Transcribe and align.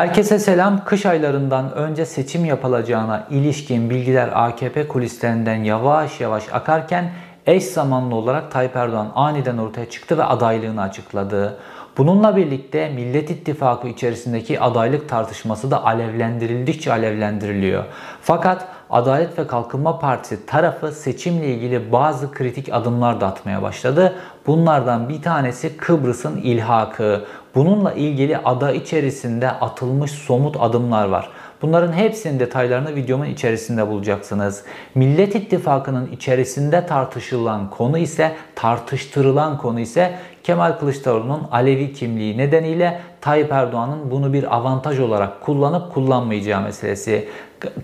Herkese 0.00 0.38
selam. 0.38 0.84
Kış 0.84 1.06
aylarından 1.06 1.72
önce 1.72 2.06
seçim 2.06 2.44
yapılacağına 2.44 3.26
ilişkin 3.30 3.90
bilgiler 3.90 4.30
AKP 4.34 4.88
kulislerinden 4.88 5.64
yavaş 5.64 6.20
yavaş 6.20 6.44
akarken 6.52 7.12
eş 7.46 7.64
zamanlı 7.64 8.14
olarak 8.14 8.50
Tayyip 8.50 8.76
Erdoğan 8.76 9.12
aniden 9.14 9.58
ortaya 9.58 9.90
çıktı 9.90 10.18
ve 10.18 10.24
adaylığını 10.24 10.82
açıkladı. 10.82 11.58
Bununla 11.98 12.36
birlikte 12.36 12.88
Millet 12.88 13.30
İttifakı 13.30 13.88
içerisindeki 13.88 14.60
adaylık 14.60 15.08
tartışması 15.08 15.70
da 15.70 15.84
alevlendirildikçe 15.84 16.92
alevlendiriliyor. 16.92 17.84
Fakat 18.22 18.66
Adalet 18.90 19.38
ve 19.38 19.46
Kalkınma 19.46 19.98
Partisi 19.98 20.46
tarafı 20.46 20.92
seçimle 20.92 21.46
ilgili 21.46 21.92
bazı 21.92 22.32
kritik 22.32 22.72
adımlar 22.72 23.20
da 23.20 23.26
atmaya 23.26 23.62
başladı. 23.62 24.14
Bunlardan 24.46 25.08
bir 25.08 25.22
tanesi 25.22 25.76
Kıbrıs'ın 25.76 26.36
ilhakı. 26.36 27.24
Bununla 27.54 27.92
ilgili 27.92 28.38
ada 28.38 28.72
içerisinde 28.72 29.50
atılmış 29.50 30.10
somut 30.10 30.56
adımlar 30.60 31.08
var. 31.08 31.28
Bunların 31.62 31.92
hepsinin 31.92 32.40
detaylarını 32.40 32.94
videomun 32.94 33.26
içerisinde 33.26 33.88
bulacaksınız. 33.88 34.64
Millet 34.94 35.34
İttifakı'nın 35.34 36.06
içerisinde 36.06 36.86
tartışılan 36.86 37.70
konu 37.70 37.98
ise, 37.98 38.32
tartıştırılan 38.54 39.58
konu 39.58 39.80
ise 39.80 40.14
Kemal 40.42 40.72
Kılıçdaroğlu'nun 40.72 41.48
Alevi 41.52 41.92
kimliği 41.92 42.38
nedeniyle 42.38 43.00
Tayyip 43.20 43.52
Erdoğan'ın 43.52 44.10
bunu 44.10 44.32
bir 44.32 44.56
avantaj 44.56 45.00
olarak 45.00 45.40
kullanıp 45.40 45.94
kullanmayacağı 45.94 46.60
meselesi. 46.60 47.28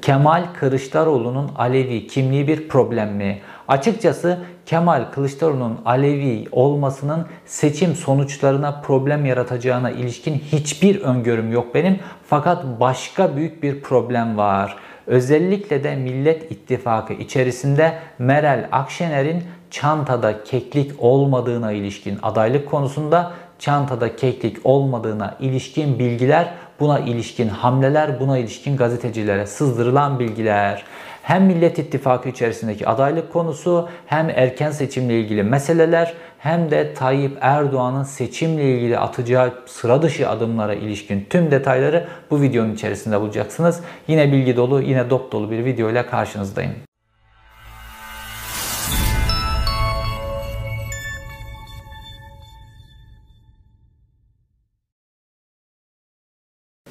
Kemal 0.03 0.45
Kılıçdaroğlu'nun 0.61 1.51
Alevi 1.57 2.07
kimliği 2.07 2.49
bir 2.49 2.69
problem 2.69 3.13
mi? 3.13 3.39
Açıkçası 3.69 4.39
Kemal 4.67 5.05
Kılıçdaroğlu'nun 5.13 5.79
Alevi 5.85 6.49
olmasının 6.53 7.27
seçim 7.47 7.95
sonuçlarına 7.95 8.81
problem 8.81 9.27
yaratacağına 9.27 9.91
ilişkin 9.91 10.35
hiçbir 10.35 11.01
öngörüm 11.01 11.53
yok 11.53 11.75
benim. 11.75 11.99
Fakat 12.29 12.65
başka 12.81 13.37
büyük 13.37 13.63
bir 13.63 13.83
problem 13.83 14.37
var. 14.37 14.77
Özellikle 15.07 15.85
de 15.85 15.97
Millet 15.97 16.53
İttifakı 16.53 17.13
içerisinde 17.13 17.93
Meral 18.19 18.69
Akşener'in 18.73 19.43
çantada 19.71 20.45
keklik 20.45 20.93
olmadığına 20.99 21.73
ilişkin 21.73 22.19
adaylık 22.23 22.71
konusunda 22.71 23.33
çantada 23.59 24.17
keklik 24.17 24.67
olmadığına 24.67 25.37
ilişkin 25.41 25.99
bilgiler, 25.99 26.55
buna 26.81 26.99
ilişkin 26.99 27.49
hamleler, 27.49 28.21
buna 28.21 28.39
ilişkin 28.39 28.77
gazetecilere 28.77 29.47
sızdırılan 29.47 30.19
bilgiler 30.19 30.85
hem 31.27 31.45
Millet 31.45 31.79
İttifakı 31.79 32.29
içerisindeki 32.29 32.89
adaylık 32.89 33.33
konusu 33.33 33.89
hem 34.07 34.31
erken 34.31 34.71
seçimle 34.71 35.21
ilgili 35.21 35.43
meseleler 35.43 36.15
hem 36.39 36.71
de 36.71 36.95
Tayyip 36.95 37.39
Erdoğan'ın 37.41 38.03
seçimle 38.03 38.75
ilgili 38.75 38.99
atacağı 38.99 39.55
sıra 39.67 40.03
dışı 40.03 40.29
adımlara 40.29 40.75
ilişkin 40.75 41.27
tüm 41.31 41.51
detayları 41.51 42.09
bu 42.31 42.41
videonun 42.41 42.75
içerisinde 42.75 43.21
bulacaksınız. 43.21 43.81
Yine 44.09 44.33
bilgi 44.33 44.57
dolu, 44.57 44.83
yine 44.83 45.11
dop 45.11 45.33
dolu 45.33 45.51
bir 45.51 45.65
video 45.65 45.91
ile 45.91 46.07
karşınızdayım. 46.07 46.86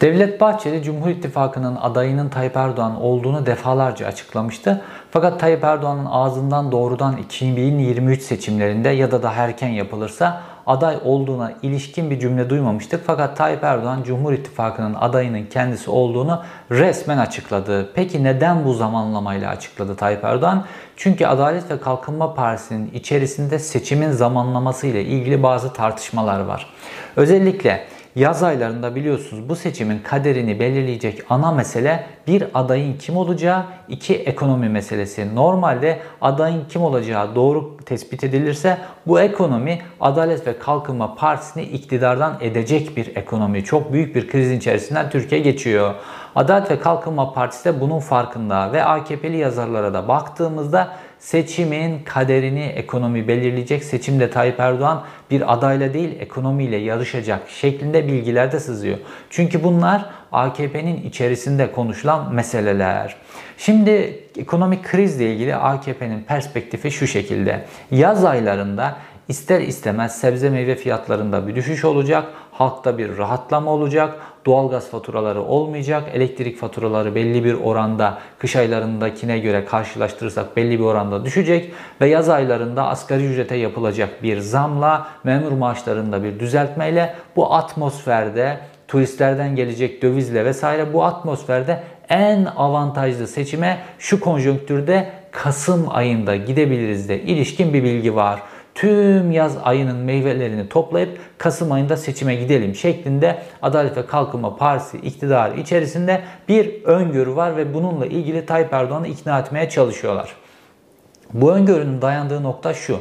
Devlet 0.02 0.42
Bahçeli 0.42 0.84
Cumhur 0.84 1.10
İttifakı'nın 1.10 1.76
adayının 1.76 2.30
Tayyip 2.30 2.58
Erdoğan 2.58 3.02
olduğunu 3.02 3.46
defalarca 3.46 4.08
açıklamıştı. 4.08 4.82
Fakat 5.12 5.40
Tayyip 5.40 5.64
Erdoğan'ın 5.64 6.06
ağzından 6.06 6.72
doğrudan 6.72 7.18
2023 7.18 8.22
seçimlerinde 8.22 8.90
ya 8.90 9.12
da 9.12 9.24
daha 9.24 9.44
erken 9.44 9.68
yapılırsa 9.68 10.42
aday 10.68 10.98
olduğuna 11.04 11.54
ilişkin 11.62 12.10
bir 12.10 12.20
cümle 12.20 12.50
duymamıştık. 12.50 13.04
Fakat 13.08 13.38
Tayyip 13.38 13.64
Erdoğan 13.64 14.04
Cumhur 14.04 14.34
İttifakı'nın 14.34 14.94
adayının 14.94 15.46
kendisi 15.46 15.92
olduğunu 15.92 16.44
resmen 16.72 17.18
açıkladı. 17.18 17.90
Peki 17.94 18.24
neden 18.24 18.66
bu 18.66 18.74
zamanlamayla 18.74 19.50
açıkladı 19.50 19.96
Tayyip 19.96 20.24
Erdoğan? 20.24 20.66
Çünkü 20.98 21.26
Adalet 21.26 21.72
ve 21.72 21.80
Kalkınma 21.80 22.34
Partisi'nin 22.34 22.92
içerisinde 22.94 23.60
seçimin 23.60 24.12
zamanlaması 24.12 24.88
ile 24.88 25.04
ilgili 25.04 25.44
bazı 25.44 25.74
tartışmalar 25.74 26.40
var. 26.40 26.68
Özellikle 27.16 27.95
Yaz 28.16 28.44
aylarında 28.44 28.96
biliyorsunuz 28.96 29.50
bu 29.50 29.56
seçimin 29.56 30.00
kaderini 30.00 30.60
belirleyecek 30.60 31.24
ana 31.30 31.52
mesele 31.52 32.06
bir 32.28 32.44
adayın 32.54 32.98
kim 32.98 33.18
olacağı, 33.18 33.64
iki 33.88 34.16
ekonomi 34.16 34.70
meselesi. 34.70 35.36
Normalde 35.36 36.00
adayın 36.22 36.64
kim 36.70 36.82
olacağı 36.82 37.36
doğru 37.36 37.78
tespit 37.86 38.24
edilirse 38.24 38.78
bu 39.08 39.20
ekonomi 39.20 39.82
Adalet 40.00 40.48
ve 40.48 40.60
Kalkınma 40.60 41.16
Partisi'ni 41.16 41.64
iktidardan 41.64 42.38
edecek 42.42 42.98
bir 42.98 43.16
ekonomi. 43.16 43.64
Çok 43.64 43.94
büyük 43.94 44.16
bir 44.16 44.28
krizin 44.28 44.58
içerisinden 44.58 45.10
Türkiye 45.10 45.42
geçiyor. 45.42 45.94
Adalet 46.36 46.72
ve 46.72 46.80
Kalkınma 46.80 47.34
Partisi 47.34 47.66
de 47.66 47.82
bunun 47.82 48.00
farkında 48.00 48.74
ve 48.74 48.84
AKP'li 48.84 49.38
yazarlara 49.38 49.94
da 49.94 50.08
baktığımızda 50.08 50.92
seçimin 51.26 52.00
kaderini 52.00 52.64
ekonomi 52.64 53.28
belirleyecek. 53.28 53.84
Seçimde 53.84 54.30
Tayyip 54.30 54.60
Erdoğan 54.60 55.04
bir 55.32 55.54
adayla 55.54 55.94
değil 55.94 56.20
ekonomiyle 56.20 56.76
yarışacak 56.76 57.50
şeklinde 57.50 58.08
bilgiler 58.08 58.52
de 58.52 58.60
sızıyor. 58.60 58.98
Çünkü 59.30 59.64
bunlar 59.64 60.06
AKP'nin 60.32 61.04
içerisinde 61.04 61.72
konuşulan 61.72 62.34
meseleler. 62.34 63.16
Şimdi 63.58 64.20
ekonomik 64.38 64.84
krizle 64.84 65.34
ilgili 65.34 65.56
AKP'nin 65.56 66.24
perspektifi 66.24 66.92
şu 66.92 67.08
şekilde. 67.08 67.66
Yaz 67.92 68.26
aylarında 68.26 68.96
ister 69.28 69.62
istemez 69.62 70.20
sebze 70.20 70.50
meyve 70.50 70.76
fiyatlarında 70.76 71.48
bir 71.48 71.56
düşüş 71.56 71.86
olacak, 71.86 72.26
halkta 72.52 72.98
bir 72.98 73.18
rahatlama 73.18 73.72
olacak, 73.72 74.20
doğalgaz 74.46 74.90
faturaları 74.90 75.42
olmayacak, 75.42 76.04
elektrik 76.14 76.58
faturaları 76.58 77.16
belli 77.16 77.44
bir 77.44 77.54
oranda 77.54 78.18
kış 78.40 78.56
aylarındakine 78.56 79.40
göre 79.40 79.66
karşılaştırırsak 79.66 80.58
belli 80.58 80.80
bir 80.80 80.84
oranda 80.84 81.26
düşecek 81.26 81.72
ve 82.02 82.08
yaz 82.08 82.30
aylarında 82.30 82.88
asgari 82.88 83.26
ücrete 83.26 83.56
yapılacak 83.56 84.24
bir 84.24 84.40
zamla, 84.40 85.08
memur 85.24 85.52
maaşlarında 85.52 86.24
bir 86.24 86.40
düzeltmeyle 86.40 87.16
bu 87.36 87.54
atmosferde 87.54 88.60
turistlerden 88.88 89.56
gelecek 89.56 90.02
dövizle 90.02 90.46
vesaire 90.46 90.94
bu 90.94 91.04
atmosferde 91.04 91.84
en 92.10 92.46
avantajlı 92.46 93.28
seçime 93.28 93.78
şu 94.00 94.20
konjonktürde 94.20 95.10
Kasım 95.32 95.86
ayında 95.90 96.36
gidebiliriz 96.36 97.10
de 97.10 97.22
ilişkin 97.22 97.74
bir 97.74 97.84
bilgi 97.84 98.16
var 98.16 98.42
tüm 98.86 99.32
yaz 99.32 99.58
ayının 99.64 99.96
meyvelerini 99.96 100.70
toplayıp 100.70 101.20
Kasım 101.38 101.72
ayında 101.72 101.98
seçime 101.98 102.36
gidelim 102.36 102.76
şeklinde 102.76 103.42
Adalet 103.62 103.98
ve 103.98 104.06
Kalkınma 104.06 104.58
Partisi 104.58 104.98
iktidarı 104.98 105.60
içerisinde 105.60 106.22
bir 106.50 106.84
öngörü 106.84 107.36
var 107.36 107.58
ve 107.58 107.74
bununla 107.74 108.06
ilgili 108.06 108.46
Tayyip 108.46 108.74
Erdoğan'ı 108.74 109.08
ikna 109.08 109.40
etmeye 109.40 109.70
çalışıyorlar. 109.70 110.36
Bu 111.34 111.52
öngörünün 111.52 112.02
dayandığı 112.02 112.44
nokta 112.44 112.74
şu. 112.74 113.00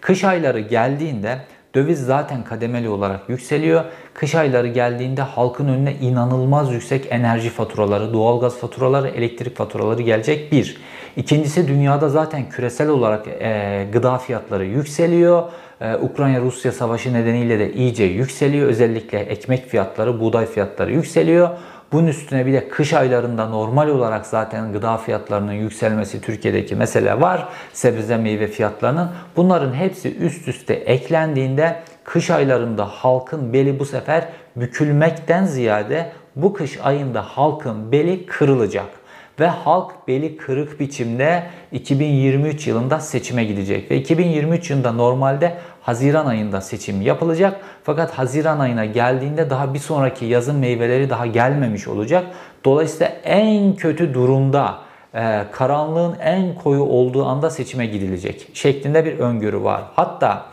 Kış 0.00 0.24
ayları 0.24 0.60
geldiğinde 0.60 1.38
döviz 1.74 2.06
zaten 2.06 2.44
kademeli 2.44 2.88
olarak 2.88 3.28
yükseliyor. 3.28 3.84
Kış 4.14 4.34
ayları 4.34 4.68
geldiğinde 4.68 5.22
halkın 5.22 5.68
önüne 5.68 5.94
inanılmaz 5.94 6.72
yüksek 6.72 7.06
enerji 7.10 7.50
faturaları, 7.50 8.12
doğalgaz 8.12 8.58
faturaları, 8.58 9.08
elektrik 9.08 9.56
faturaları 9.56 10.02
gelecek 10.02 10.52
bir. 10.52 10.76
İkincisi 11.16 11.68
dünyada 11.68 12.08
zaten 12.08 12.48
küresel 12.50 12.88
olarak 12.88 13.26
e, 13.28 13.86
gıda 13.92 14.18
fiyatları 14.18 14.64
yükseliyor. 14.64 15.42
E, 15.80 15.96
Ukrayna-Rusya 15.96 16.72
savaşı 16.72 17.14
nedeniyle 17.14 17.58
de 17.58 17.72
iyice 17.72 18.04
yükseliyor. 18.04 18.68
Özellikle 18.68 19.18
ekmek 19.18 19.66
fiyatları, 19.66 20.20
buğday 20.20 20.46
fiyatları 20.46 20.92
yükseliyor. 20.92 21.48
Bunun 21.92 22.06
üstüne 22.06 22.46
bir 22.46 22.52
de 22.52 22.68
kış 22.68 22.92
aylarında 22.92 23.48
normal 23.48 23.88
olarak 23.88 24.26
zaten 24.26 24.72
gıda 24.72 24.96
fiyatlarının 24.96 25.52
yükselmesi 25.52 26.20
Türkiye'deki 26.20 26.76
mesele 26.76 27.20
var. 27.20 27.48
Sebze 27.72 28.16
meyve 28.16 28.46
fiyatlarının. 28.46 29.08
Bunların 29.36 29.74
hepsi 29.74 30.16
üst 30.16 30.48
üste 30.48 30.74
eklendiğinde 30.74 31.76
kış 32.04 32.30
aylarında 32.30 32.84
halkın 32.84 33.52
beli 33.52 33.78
bu 33.78 33.84
sefer 33.84 34.28
bükülmekten 34.56 35.44
ziyade 35.44 36.12
bu 36.36 36.52
kış 36.52 36.78
ayında 36.82 37.22
halkın 37.22 37.92
beli 37.92 38.26
kırılacak 38.26 39.03
ve 39.40 39.46
halk 39.46 40.08
beli 40.08 40.36
kırık 40.36 40.80
biçimde 40.80 41.42
2023 41.72 42.66
yılında 42.66 43.00
seçime 43.00 43.44
gidecek. 43.44 43.90
Ve 43.90 43.96
2023 43.96 44.70
yılında 44.70 44.92
normalde 44.92 45.54
Haziran 45.82 46.26
ayında 46.26 46.60
seçim 46.60 47.02
yapılacak. 47.02 47.60
Fakat 47.82 48.18
Haziran 48.18 48.58
ayına 48.58 48.84
geldiğinde 48.84 49.50
daha 49.50 49.74
bir 49.74 49.78
sonraki 49.78 50.24
yazın 50.24 50.56
meyveleri 50.56 51.10
daha 51.10 51.26
gelmemiş 51.26 51.88
olacak. 51.88 52.24
Dolayısıyla 52.64 53.12
en 53.24 53.74
kötü 53.74 54.14
durumda 54.14 54.78
e, 55.14 55.44
karanlığın 55.52 56.16
en 56.18 56.54
koyu 56.54 56.82
olduğu 56.82 57.24
anda 57.24 57.50
seçime 57.50 57.86
gidilecek 57.86 58.48
şeklinde 58.54 59.04
bir 59.04 59.18
öngörü 59.18 59.62
var. 59.62 59.82
Hatta 59.96 60.46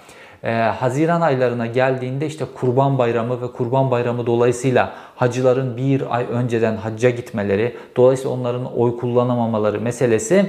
e, 0.44 0.52
Haziran 0.52 1.22
aylarına 1.22 1.66
geldiğinde 1.66 2.26
işte 2.26 2.46
Kurban 2.56 2.98
Bayramı 2.98 3.42
ve 3.42 3.52
Kurban 3.52 3.92
Bayramı 3.92 4.26
dolayısıyla 4.26 4.94
hacıların 5.16 5.78
bir 5.78 6.16
ay 6.16 6.26
önceden 6.32 6.76
hacca 6.76 7.10
gitmeleri, 7.10 7.76
dolayısıyla 7.96 8.32
onların 8.32 8.78
oy 8.80 8.98
kullanamamaları 8.98 9.82
meselesi 9.82 10.46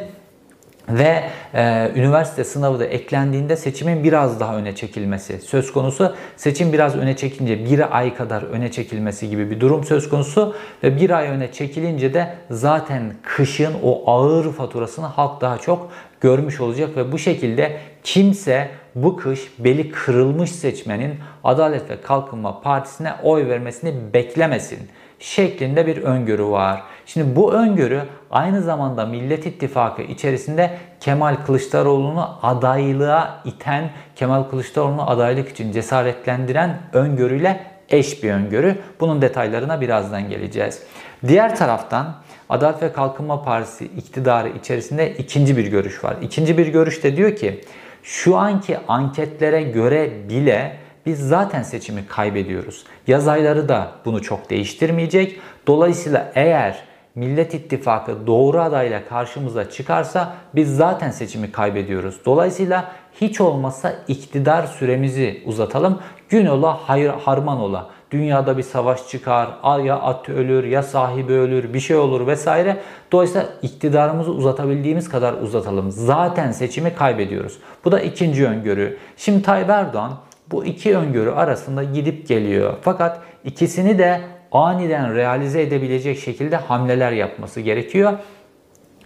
ve 0.89 1.25
e, 1.55 1.91
üniversite 1.97 2.45
sınavı 2.45 2.81
da 2.81 2.85
eklendiğinde 2.85 3.57
seçimin 3.57 4.05
biraz 4.05 4.41
daha 4.41 4.57
öne 4.57 4.75
çekilmesi 4.75 5.39
söz 5.39 5.73
konusu. 5.73 6.15
Seçim 6.37 6.73
biraz 6.73 6.97
öne 6.97 7.17
çekince 7.17 7.65
bir 7.65 7.99
ay 7.99 8.15
kadar 8.15 8.43
öne 8.43 8.71
çekilmesi 8.71 9.31
gibi 9.31 9.51
bir 9.51 9.61
durum 9.61 9.85
söz 9.85 10.09
konusu 10.09 10.55
ve 10.83 10.97
bir 10.97 11.11
ay 11.11 11.29
öne 11.29 11.53
çekilince 11.53 12.15
de 12.15 12.35
zaten 12.51 13.15
kışın 13.23 13.73
o 13.83 14.11
ağır 14.11 14.53
faturasını 14.53 15.07
halk 15.07 15.41
daha 15.41 15.59
çok 15.59 15.91
görmüş 16.21 16.61
olacak 16.61 16.97
ve 16.97 17.13
bu 17.13 17.19
şekilde 17.19 17.77
kimse 18.05 18.71
bu 18.95 19.17
kış 19.17 19.53
beli 19.59 19.91
kırılmış 19.91 20.53
seçmenin 20.53 21.19
Adalet 21.45 21.91
ve 21.91 22.01
Kalkınma 22.01 22.61
Partisi'ne 22.61 23.13
oy 23.23 23.49
vermesini 23.49 23.95
beklemesin 24.15 24.89
şeklinde 25.19 25.87
bir 25.87 25.97
öngörü 25.97 26.45
var. 26.45 26.83
Şimdi 27.07 27.37
bu 27.37 27.53
öngörü 27.53 28.03
aynı 28.31 28.63
zamanda 28.63 29.07
Millet 29.07 29.47
İttifakı 29.47 30.03
içerisinde 30.03 30.79
Kemal 31.01 31.37
Kılıçdaroğlu'nu 31.47 32.39
adaylığa 32.43 33.43
iten, 33.45 33.91
Kemal 34.17 34.43
Kılıçdaroğlu'nu 34.43 35.11
adaylık 35.11 35.49
için 35.49 35.73
cesaretlendiren 35.73 36.79
öngörüyle 36.93 37.61
eş 37.89 38.23
bir 38.23 38.31
öngörü. 38.31 38.79
Bunun 39.01 39.23
detaylarına 39.23 39.81
birazdan 39.81 40.29
geleceğiz. 40.29 40.83
Diğer 41.27 41.57
taraftan 41.57 42.15
Adalet 42.49 42.83
ve 42.83 42.93
Kalkınma 42.93 43.43
Partisi 43.43 43.85
iktidarı 43.85 44.49
içerisinde 44.49 45.13
ikinci 45.17 45.57
bir 45.57 45.67
görüş 45.67 46.05
var. 46.05 46.17
İkinci 46.23 46.59
bir 46.59 46.67
görüş 46.67 47.05
de 47.05 47.17
diyor 47.17 47.37
ki 47.37 47.61
şu 48.03 48.37
anki 48.37 48.79
anketlere 48.89 49.63
göre 49.63 50.29
bile 50.29 50.77
biz 51.07 51.29
zaten 51.29 51.63
seçimi 51.63 52.07
kaybediyoruz. 52.07 52.85
Yaz 53.07 53.29
ayları 53.29 53.69
da 53.69 53.93
bunu 54.05 54.23
çok 54.23 54.51
değiştirmeyecek. 54.51 55.41
Dolayısıyla 55.67 56.33
eğer 56.35 56.85
Millet 57.15 57.55
İttifakı 57.55 58.27
doğru 58.27 58.61
adayla 58.61 59.05
karşımıza 59.05 59.71
çıkarsa 59.71 60.35
biz 60.55 60.77
zaten 60.77 61.11
seçimi 61.11 61.53
kaybediyoruz. 61.53 62.21
Dolayısıyla 62.25 62.93
hiç 63.21 63.41
olmazsa 63.41 63.95
iktidar 64.09 64.67
süremizi 64.67 65.43
uzatalım. 65.47 65.99
Gün 66.29 66.47
ola 66.47 66.89
hayır 66.89 67.09
harman 67.09 67.61
ola. 67.61 67.91
Dünyada 68.13 68.59
bir 68.59 68.63
savaş 68.63 69.09
çıkar, 69.09 69.49
ya 69.85 69.99
at 69.99 70.29
ölür, 70.29 70.65
ya 70.65 70.83
sahibi 70.83 71.33
ölür, 71.33 71.75
bir 71.75 71.81
şey 71.81 71.97
olur 71.97 72.27
vesaire. 72.27 72.77
Dolayısıyla 73.13 73.49
iktidarımızı 73.63 74.31
uzatabildiğimiz 74.31 75.09
kadar 75.09 75.33
uzatalım. 75.33 75.91
Zaten 75.91 76.53
seçimi 76.53 76.95
kaybediyoruz. 76.95 77.59
Bu 77.85 77.93
da 77.93 78.01
ikinci 78.01 78.47
öngörü. 78.47 78.99
Şimdi 79.17 79.43
Tayyip 79.43 79.71
Erdoğan 79.71 80.13
bu 80.51 80.65
iki 80.65 80.97
öngörü 80.97 81.31
arasında 81.31 81.85
gidip 81.85 82.29
geliyor. 82.29 82.75
Fakat 82.83 83.21
ikisini 83.45 83.99
de 83.99 84.21
aniden 84.53 85.15
realize 85.15 85.63
edebilecek 85.63 86.19
şekilde 86.19 86.57
hamleler 86.57 87.13
yapması 87.13 87.61
gerekiyor. 87.61 88.13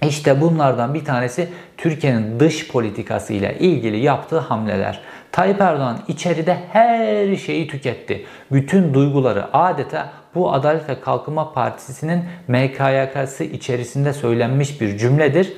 İşte 0.02 0.40
bunlardan 0.40 0.94
bir 0.94 1.04
tanesi 1.04 1.48
Türkiye'nin 1.76 2.40
dış 2.40 2.68
politikası 2.68 3.32
ile 3.32 3.58
ilgili 3.58 3.96
yaptığı 3.96 4.38
hamleler. 4.38 5.00
Tayyip 5.32 5.60
Erdoğan 5.60 5.98
içeride 6.08 6.58
her 6.72 7.36
şeyi 7.36 7.68
tüketti. 7.68 8.26
Bütün 8.52 8.94
duyguları 8.94 9.56
adeta 9.56 10.12
bu 10.34 10.52
Adalet 10.52 10.88
ve 10.88 11.00
Kalkınma 11.00 11.52
Partisi'nin 11.52 12.24
MKYK'sı 12.48 13.44
içerisinde 13.44 14.12
söylenmiş 14.12 14.80
bir 14.80 14.98
cümledir. 14.98 15.52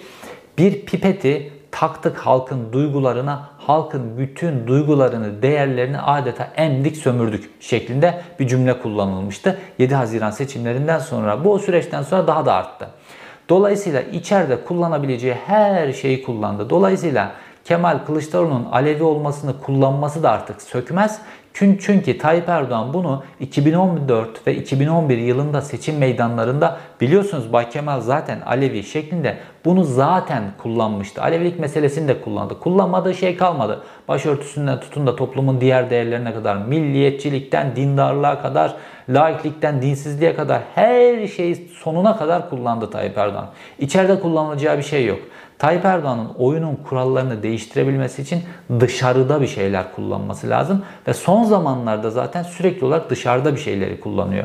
Bir 0.59 0.87
pipeti 0.87 1.53
taktık 1.71 2.19
halkın 2.19 2.73
duygularına, 2.73 3.49
halkın 3.59 4.19
bütün 4.19 4.67
duygularını, 4.67 5.43
değerlerini 5.43 5.99
adeta 5.99 6.49
emdik 6.57 6.97
sömürdük 6.97 7.51
şeklinde 7.61 8.23
bir 8.41 8.49
cümle 8.49 8.81
kullanılmıştı. 8.81 9.59
7 9.79 9.95
Haziran 9.95 10.31
seçimlerinden 10.31 10.99
sonra 10.99 11.45
bu 11.45 11.59
süreçten 11.59 12.03
sonra 12.03 12.27
daha 12.27 12.47
da 12.47 12.55
arttı. 12.55 12.89
Dolayısıyla 13.49 14.01
içeride 14.01 14.65
kullanabileceği 14.65 15.35
her 15.35 15.93
şeyi 15.93 16.23
kullandı. 16.23 16.71
Dolayısıyla 16.71 17.33
Kemal 17.65 17.99
Kılıçdaroğlu'nun 18.07 18.65
Alevi 18.73 19.03
olmasını 19.03 19.61
kullanması 19.61 20.23
da 20.23 20.31
artık 20.31 20.63
sökmez. 20.63 21.21
Çünkü 21.55 22.19
Tayyip 22.19 22.49
Erdoğan 22.49 22.93
bunu 22.93 23.25
2014 23.41 24.47
ve 24.47 24.55
2011 24.57 25.19
yılında 25.19 25.63
seçim 25.63 25.99
meydanlarında 25.99 26.79
biliyorsunuz 27.01 27.53
Bay 27.53 27.71
Kemal 27.71 28.01
zaten 28.01 28.41
Alevi 28.41 28.83
şeklinde 28.83 29.39
bunu 29.65 29.85
zaten 29.85 30.43
kullanmıştı. 30.63 31.23
Alevilik 31.23 31.59
meselesini 31.61 32.09
de 32.09 32.21
kullandı. 32.21 32.61
Kullanmadığı 32.61 33.15
şey 33.15 33.37
kalmadı. 33.37 33.83
Başörtüsünden 34.09 34.81
tutun 34.81 35.07
da 35.07 35.17
toplumun 35.17 35.61
diğer 35.61 35.91
değerlerine 35.91 36.35
kadar, 36.35 36.57
milliyetçilikten 36.57 37.77
dindarlığa 37.77 38.43
kadar, 38.43 38.75
laiklikten 39.09 39.83
dinsizliğe 39.83 40.35
kadar 40.35 40.63
her 40.75 41.27
şeyi 41.27 41.69
sonuna 41.83 42.17
kadar 42.17 42.51
kullandı 42.51 42.91
Tayyip 42.91 43.19
Erdoğan. 43.19 43.49
İçeride 43.79 44.21
kullanılacağı 44.21 44.79
bir 44.79 44.83
şey 44.83 45.07
yok. 45.07 45.19
Tayyip 45.59 45.85
Erdoğan'ın 45.85 46.29
oyunun 46.39 46.77
kurallarını 46.77 47.43
değiştirebilmesi 47.43 48.23
için 48.23 48.43
dışarıda 48.81 49.41
bir 49.41 49.47
şeyler 49.47 49.93
kullanması 49.93 50.51
lazım. 50.51 50.85
Ve 51.09 51.15
son 51.15 51.45
zamanlarda 51.45 52.11
zaten 52.11 52.43
sürekli 52.43 52.87
olarak 52.87 53.11
dışarıda 53.11 53.55
bir 53.55 53.61
şeyleri 53.61 54.01
kullanıyor. 54.01 54.45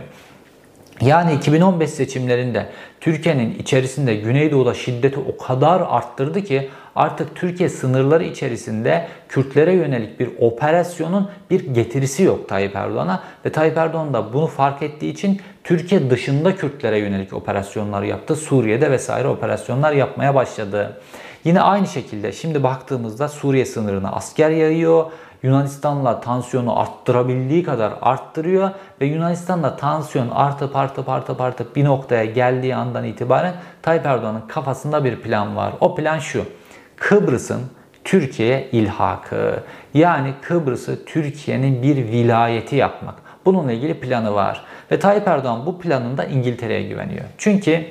Yani 1.02 1.34
2015 1.34 1.90
seçimlerinde 1.90 2.70
Türkiye'nin 3.02 3.60
içerisinde 3.60 4.16
Güneydoğu'da 4.16 4.74
şiddeti 4.74 5.20
o 5.20 5.38
kadar 5.38 5.82
arttırdı 5.90 6.44
ki 6.44 6.70
artık 6.96 7.36
Türkiye 7.36 7.70
sınırları 7.70 8.24
içerisinde 8.24 9.08
Kürtlere 9.30 9.74
yönelik 9.74 10.20
bir 10.20 10.30
operasyonun 10.40 11.30
bir 11.50 11.74
getirisi 11.74 12.24
yok 12.24 12.50
Tayyip 12.50 12.76
Erdoğan'a 12.76 13.24
ve 13.46 13.52
Tayyip 13.52 13.78
Erdoğan 13.78 14.14
da 14.14 14.34
bunu 14.34 14.48
fark 14.48 14.82
ettiği 14.82 15.12
için 15.12 15.42
Türkiye 15.64 16.10
dışında 16.10 16.56
Kürtlere 16.56 17.00
yönelik 17.00 17.34
operasyonlar 17.34 18.04
yaptı. 18.04 18.36
Suriye'de 18.36 18.92
vesaire 18.92 19.28
operasyonlar 19.28 19.94
yapmaya 19.94 20.36
başladı. 20.36 21.02
Yine 21.44 21.62
aynı 21.62 21.88
şekilde 21.88 22.32
şimdi 22.32 22.64
baktığımızda 22.64 23.28
Suriye 23.28 23.66
sınırına 23.66 24.12
asker 24.12 24.50
yayıyor. 24.50 25.06
Yunanistan'la 25.44 26.20
tansiyonu 26.20 26.80
arttırabildiği 26.80 27.64
kadar 27.64 27.94
arttırıyor 28.02 28.70
ve 29.02 29.06
Yunanistan'la 29.06 29.76
tansiyon 29.76 30.30
artıp 30.30 30.76
artıp 30.76 31.10
artıp 31.10 31.42
artıp 31.42 31.76
bir 31.76 31.86
noktaya 31.86 32.26
geldiği 32.26 32.76
andan 32.76 33.04
itibaren 33.04 33.54
Tayyip 33.82 34.06
Erdoğan'ın 34.06 34.42
kafasında 34.48 35.04
bir 35.04 35.16
plan 35.16 35.56
var. 35.56 35.74
O 35.80 35.96
plan 35.96 36.20
şu. 36.20 36.46
Kıbrıs'ın 36.96 37.62
Türkiye'ye 38.04 38.70
ilhakı. 38.72 39.60
Yani 39.94 40.34
Kıbrıs'ı 40.42 41.06
Türkiye'nin 41.06 41.84
bir 41.84 41.96
vilayeti 41.96 42.76
yapmak. 42.76 43.16
Bununla 43.46 43.72
ilgili 43.72 44.00
planı 44.00 44.34
var. 44.34 44.62
Ve 44.92 45.00
Tayyip 45.00 45.28
Erdoğan 45.28 45.66
bu 45.66 45.80
planında 45.80 46.26
İngiltere'ye 46.26 46.84
güveniyor. 46.84 47.26
Çünkü 47.38 47.86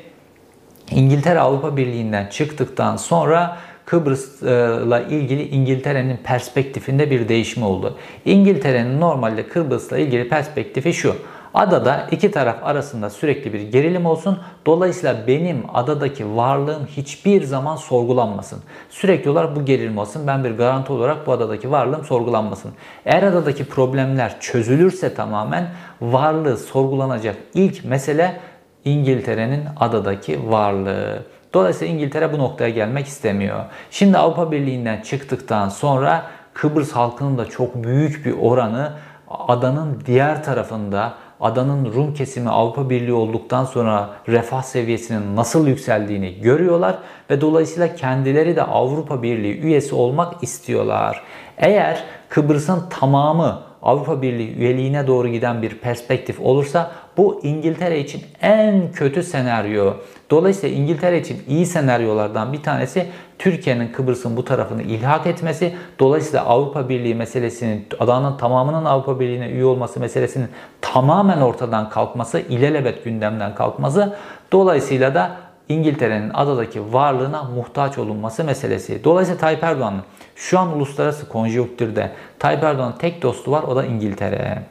İngiltere 0.90 1.40
Avrupa 1.40 1.76
Birliği'nden 1.76 2.26
çıktıktan 2.26 2.96
sonra 2.96 3.56
Kıbrıs'la 3.86 5.00
ilgili 5.00 5.48
İngiltere'nin 5.48 6.16
perspektifinde 6.16 7.10
bir 7.10 7.28
değişme 7.28 7.64
oldu. 7.64 7.96
İngiltere'nin 8.24 9.00
normalde 9.00 9.48
Kıbrıs'la 9.48 9.98
ilgili 9.98 10.28
perspektifi 10.28 10.92
şu. 10.92 11.16
Adada 11.54 12.08
iki 12.10 12.30
taraf 12.30 12.56
arasında 12.62 13.10
sürekli 13.10 13.52
bir 13.52 13.60
gerilim 13.60 14.06
olsun. 14.06 14.38
Dolayısıyla 14.66 15.26
benim 15.26 15.62
adadaki 15.74 16.36
varlığım 16.36 16.86
hiçbir 16.86 17.42
zaman 17.42 17.76
sorgulanmasın. 17.76 18.60
Sürekli 18.90 19.30
olarak 19.30 19.56
bu 19.56 19.64
gerilim 19.64 19.98
olsun. 19.98 20.26
Ben 20.26 20.44
bir 20.44 20.50
garanti 20.50 20.92
olarak 20.92 21.26
bu 21.26 21.32
adadaki 21.32 21.70
varlığım 21.70 22.04
sorgulanmasın. 22.04 22.72
Eğer 23.04 23.22
adadaki 23.22 23.64
problemler 23.64 24.40
çözülürse 24.40 25.14
tamamen 25.14 25.70
varlığı 26.00 26.56
sorgulanacak 26.56 27.36
ilk 27.54 27.84
mesele 27.84 28.40
İngiltere'nin 28.84 29.62
adadaki 29.80 30.50
varlığı. 30.50 31.22
Dolayısıyla 31.54 31.94
İngiltere 31.94 32.32
bu 32.32 32.38
noktaya 32.38 32.70
gelmek 32.70 33.06
istemiyor. 33.06 33.64
Şimdi 33.90 34.18
Avrupa 34.18 34.52
Birliği'nden 34.52 35.00
çıktıktan 35.00 35.68
sonra 35.68 36.26
Kıbrıs 36.54 36.92
halkının 36.92 37.38
da 37.38 37.46
çok 37.46 37.84
büyük 37.84 38.26
bir 38.26 38.34
oranı 38.40 38.92
adanın 39.28 40.02
diğer 40.06 40.44
tarafında 40.44 41.14
adanın 41.40 41.92
Rum 41.92 42.14
kesimi 42.14 42.50
Avrupa 42.50 42.90
Birliği 42.90 43.12
olduktan 43.12 43.64
sonra 43.64 44.10
refah 44.28 44.62
seviyesinin 44.62 45.36
nasıl 45.36 45.66
yükseldiğini 45.66 46.40
görüyorlar 46.40 46.98
ve 47.30 47.40
dolayısıyla 47.40 47.94
kendileri 47.94 48.56
de 48.56 48.62
Avrupa 48.62 49.22
Birliği 49.22 49.60
üyesi 49.60 49.94
olmak 49.94 50.42
istiyorlar. 50.42 51.22
Eğer 51.58 52.04
Kıbrıs'ın 52.28 52.88
tamamı 52.90 53.62
Avrupa 53.82 54.22
Birliği 54.22 54.56
üyeliğine 54.56 55.06
doğru 55.06 55.28
giden 55.28 55.62
bir 55.62 55.78
perspektif 55.78 56.40
olursa 56.40 56.90
bu 57.16 57.40
İngiltere 57.42 58.00
için 58.00 58.22
en 58.42 58.92
kötü 58.92 59.22
senaryo. 59.22 59.94
Dolayısıyla 60.30 60.76
İngiltere 60.76 61.20
için 61.20 61.42
iyi 61.48 61.66
senaryolardan 61.66 62.52
bir 62.52 62.62
tanesi 62.62 63.06
Türkiye'nin 63.38 63.92
Kıbrıs'ın 63.92 64.36
bu 64.36 64.44
tarafını 64.44 64.82
ilhak 64.82 65.26
etmesi. 65.26 65.74
Dolayısıyla 65.98 66.44
Avrupa 66.44 66.88
Birliği 66.88 67.14
meselesinin, 67.14 67.86
adanın 68.00 68.36
tamamının 68.36 68.84
Avrupa 68.84 69.20
Birliği'ne 69.20 69.48
üye 69.48 69.64
olması 69.64 70.00
meselesinin 70.00 70.48
tamamen 70.80 71.40
ortadan 71.40 71.90
kalkması, 71.90 72.40
ilelebet 72.40 73.04
gündemden 73.04 73.54
kalkması. 73.54 74.16
Dolayısıyla 74.52 75.14
da 75.14 75.30
İngiltere'nin 75.68 76.30
adadaki 76.34 76.92
varlığına 76.92 77.44
muhtaç 77.44 77.98
olunması 77.98 78.44
meselesi. 78.44 79.04
Dolayısıyla 79.04 79.40
Tayyip 79.40 79.64
Erdoğan'ın 79.64 80.02
şu 80.36 80.58
an 80.58 80.76
uluslararası 80.76 81.28
konjonktürde 81.28 82.10
Tayyip 82.38 82.62
Erdoğan'ın 82.62 82.98
tek 82.98 83.22
dostu 83.22 83.52
var 83.52 83.62
o 83.62 83.76
da 83.76 83.84
İngiltere. 83.84 84.62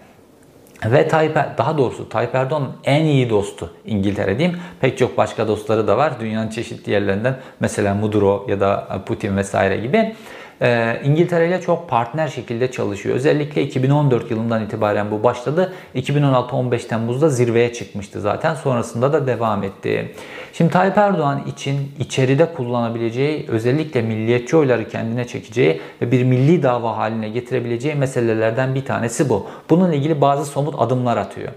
Ve 0.86 1.08
Tayyip, 1.08 1.38
er, 1.38 1.58
daha 1.58 1.78
doğrusu 1.78 2.10
Tayyip 2.10 2.36
Erdoğan'ın 2.36 2.72
en 2.84 3.06
iyi 3.06 3.30
dostu 3.30 3.70
İngiltere 3.86 4.40
diyeyim. 4.40 4.58
Pek 4.80 4.98
çok 4.98 5.18
başka 5.18 5.48
dostları 5.48 5.88
da 5.88 5.98
var. 5.98 6.14
Dünyanın 6.20 6.50
çeşitli 6.50 6.92
yerlerinden 6.92 7.36
mesela 7.60 7.96
Mudro 7.96 8.46
ya 8.50 8.60
da 8.60 9.02
Putin 9.06 9.38
vesaire 9.38 9.78
gibi. 9.78 10.16
Ee, 10.62 11.02
İngiltere 11.04 11.48
ile 11.48 11.62
çok 11.62 11.90
partner 11.90 12.28
şekilde 12.28 12.72
çalışıyor. 12.72 13.16
Özellikle 13.16 13.64
2014 13.64 14.32
yılından 14.32 14.64
itibaren 14.64 15.12
bu 15.12 15.24
başladı. 15.24 15.74
2016-15 15.96 16.88
Temmuz'da 16.88 17.30
zirveye 17.30 17.74
çıkmıştı 17.74 18.22
zaten. 18.22 18.56
Sonrasında 18.56 19.14
da 19.14 19.28
devam 19.28 19.64
etti. 19.64 20.12
Şimdi 20.54 20.72
Tayyip 20.72 20.98
Erdoğan 20.98 21.44
için 21.48 21.92
içeride 22.00 22.54
kullanabileceği, 22.54 23.46
özellikle 23.48 24.02
milliyetçi 24.02 24.58
oyları 24.58 24.90
kendine 24.90 25.28
çekeceği 25.28 25.82
ve 26.02 26.12
bir 26.12 26.24
milli 26.24 26.64
dava 26.64 26.98
haline 26.98 27.30
getirebileceği 27.30 27.96
meselelerden 27.96 28.76
bir 28.76 28.86
tanesi 28.86 29.30
bu. 29.30 29.48
Bununla 29.70 29.96
ilgili 29.96 30.22
bazı 30.22 30.46
somut 30.46 30.76
adımlar 30.78 31.18
atıyor. 31.18 31.52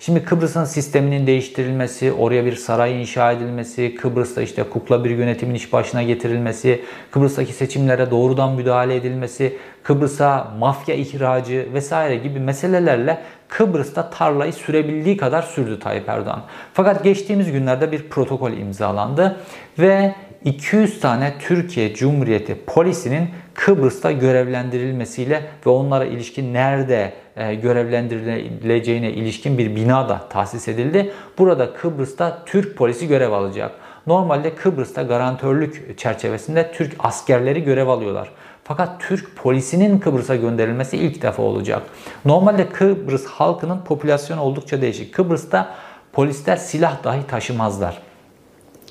Şimdi 0.00 0.24
Kıbrıs'ın 0.24 0.64
sisteminin 0.64 1.26
değiştirilmesi, 1.26 2.12
oraya 2.12 2.44
bir 2.44 2.56
saray 2.56 3.00
inşa 3.00 3.32
edilmesi, 3.32 3.94
Kıbrıs'ta 3.94 4.42
işte 4.42 4.62
kukla 4.62 5.04
bir 5.04 5.10
yönetimin 5.10 5.54
iş 5.54 5.72
başına 5.72 6.02
getirilmesi, 6.02 6.84
Kıbrıs'taki 7.10 7.52
seçimlere 7.52 8.10
doğrudan 8.10 8.52
müdahale 8.52 8.96
edilmesi, 8.96 9.56
Kıbrıs'a 9.82 10.52
mafya 10.58 10.94
ihracı 10.94 11.68
vesaire 11.74 12.16
gibi 12.16 12.40
meselelerle 12.40 13.18
Kıbrıs'ta 13.50 14.10
tarlayı 14.10 14.52
sürebildiği 14.52 15.16
kadar 15.16 15.42
sürdü 15.42 15.78
Tayyip 15.78 16.08
Erdoğan. 16.08 16.42
Fakat 16.74 17.04
geçtiğimiz 17.04 17.52
günlerde 17.52 17.92
bir 17.92 18.08
protokol 18.08 18.52
imzalandı 18.52 19.36
ve 19.78 20.14
200 20.44 21.00
tane 21.00 21.34
Türkiye 21.38 21.94
Cumhuriyeti 21.94 22.56
polisinin 22.66 23.28
Kıbrıs'ta 23.54 24.12
görevlendirilmesiyle 24.12 25.42
ve 25.66 25.70
onlara 25.70 26.04
ilişkin 26.04 26.54
nerede 26.54 27.12
e, 27.36 27.54
görevlendirileceğine 27.54 29.10
ilişkin 29.10 29.58
bir 29.58 29.76
bina 29.76 30.08
da 30.08 30.20
tahsis 30.30 30.68
edildi. 30.68 31.12
Burada 31.38 31.74
Kıbrıs'ta 31.74 32.42
Türk 32.46 32.76
polisi 32.76 33.08
görev 33.08 33.32
alacak. 33.32 33.72
Normalde 34.06 34.54
Kıbrıs'ta 34.54 35.02
garantörlük 35.02 35.98
çerçevesinde 35.98 36.72
Türk 36.72 36.92
askerleri 36.98 37.64
görev 37.64 37.88
alıyorlar. 37.88 38.30
Fakat 38.70 39.00
Türk 39.00 39.36
polisinin 39.36 39.98
Kıbrıs'a 39.98 40.36
gönderilmesi 40.36 40.96
ilk 40.96 41.22
defa 41.22 41.42
olacak. 41.42 41.82
Normalde 42.24 42.68
Kıbrıs 42.68 43.26
halkının 43.26 43.80
popülasyonu 43.80 44.40
oldukça 44.40 44.82
değişik. 44.82 45.14
Kıbrıs'ta 45.14 45.74
polisler 46.12 46.56
silah 46.56 47.04
dahi 47.04 47.26
taşımazlar. 47.26 48.02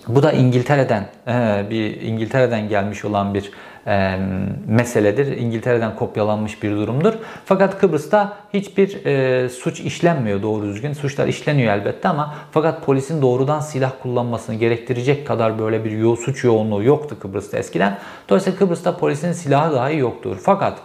Bu 0.08 0.24
da 0.24 0.32
İngiltere'den 0.32 1.10
e, 1.28 1.66
bir 1.70 2.02
İngiltere'den 2.02 2.70
gelmiş 2.70 3.06
olan 3.06 3.34
bir 3.34 3.52
e, 3.90 4.20
meseledir. 4.68 5.38
İngiltere'den 5.38 5.96
kopyalanmış 5.96 6.64
bir 6.64 6.72
durumdur. 6.72 7.14
Fakat 7.46 7.80
Kıbrıs'ta 7.80 8.38
hiçbir 8.54 9.06
e, 9.06 9.50
suç 9.50 9.80
işlenmiyor 9.80 10.42
doğru 10.42 10.66
düzgün. 10.66 10.94
Suçlar 10.94 11.28
işleniyor 11.28 11.74
elbette 11.74 12.08
ama 12.08 12.36
fakat 12.52 12.86
polisin 12.86 13.22
doğrudan 13.22 13.60
silah 13.60 13.92
kullanmasını 14.02 14.56
gerektirecek 14.56 15.28
kadar 15.28 15.60
böyle 15.60 15.86
bir 15.86 15.92
yo 15.92 16.16
suç 16.16 16.44
yoğunluğu 16.44 16.84
yoktu 16.84 17.18
Kıbrıs'ta 17.20 17.58
eskiden. 17.58 17.98
Dolayısıyla 18.30 18.60
Kıbrıs'ta 18.60 18.98
polisin 18.98 19.32
silahı 19.32 19.74
dahi 19.74 19.98
yoktur. 19.98 20.38
Fakat 20.42 20.78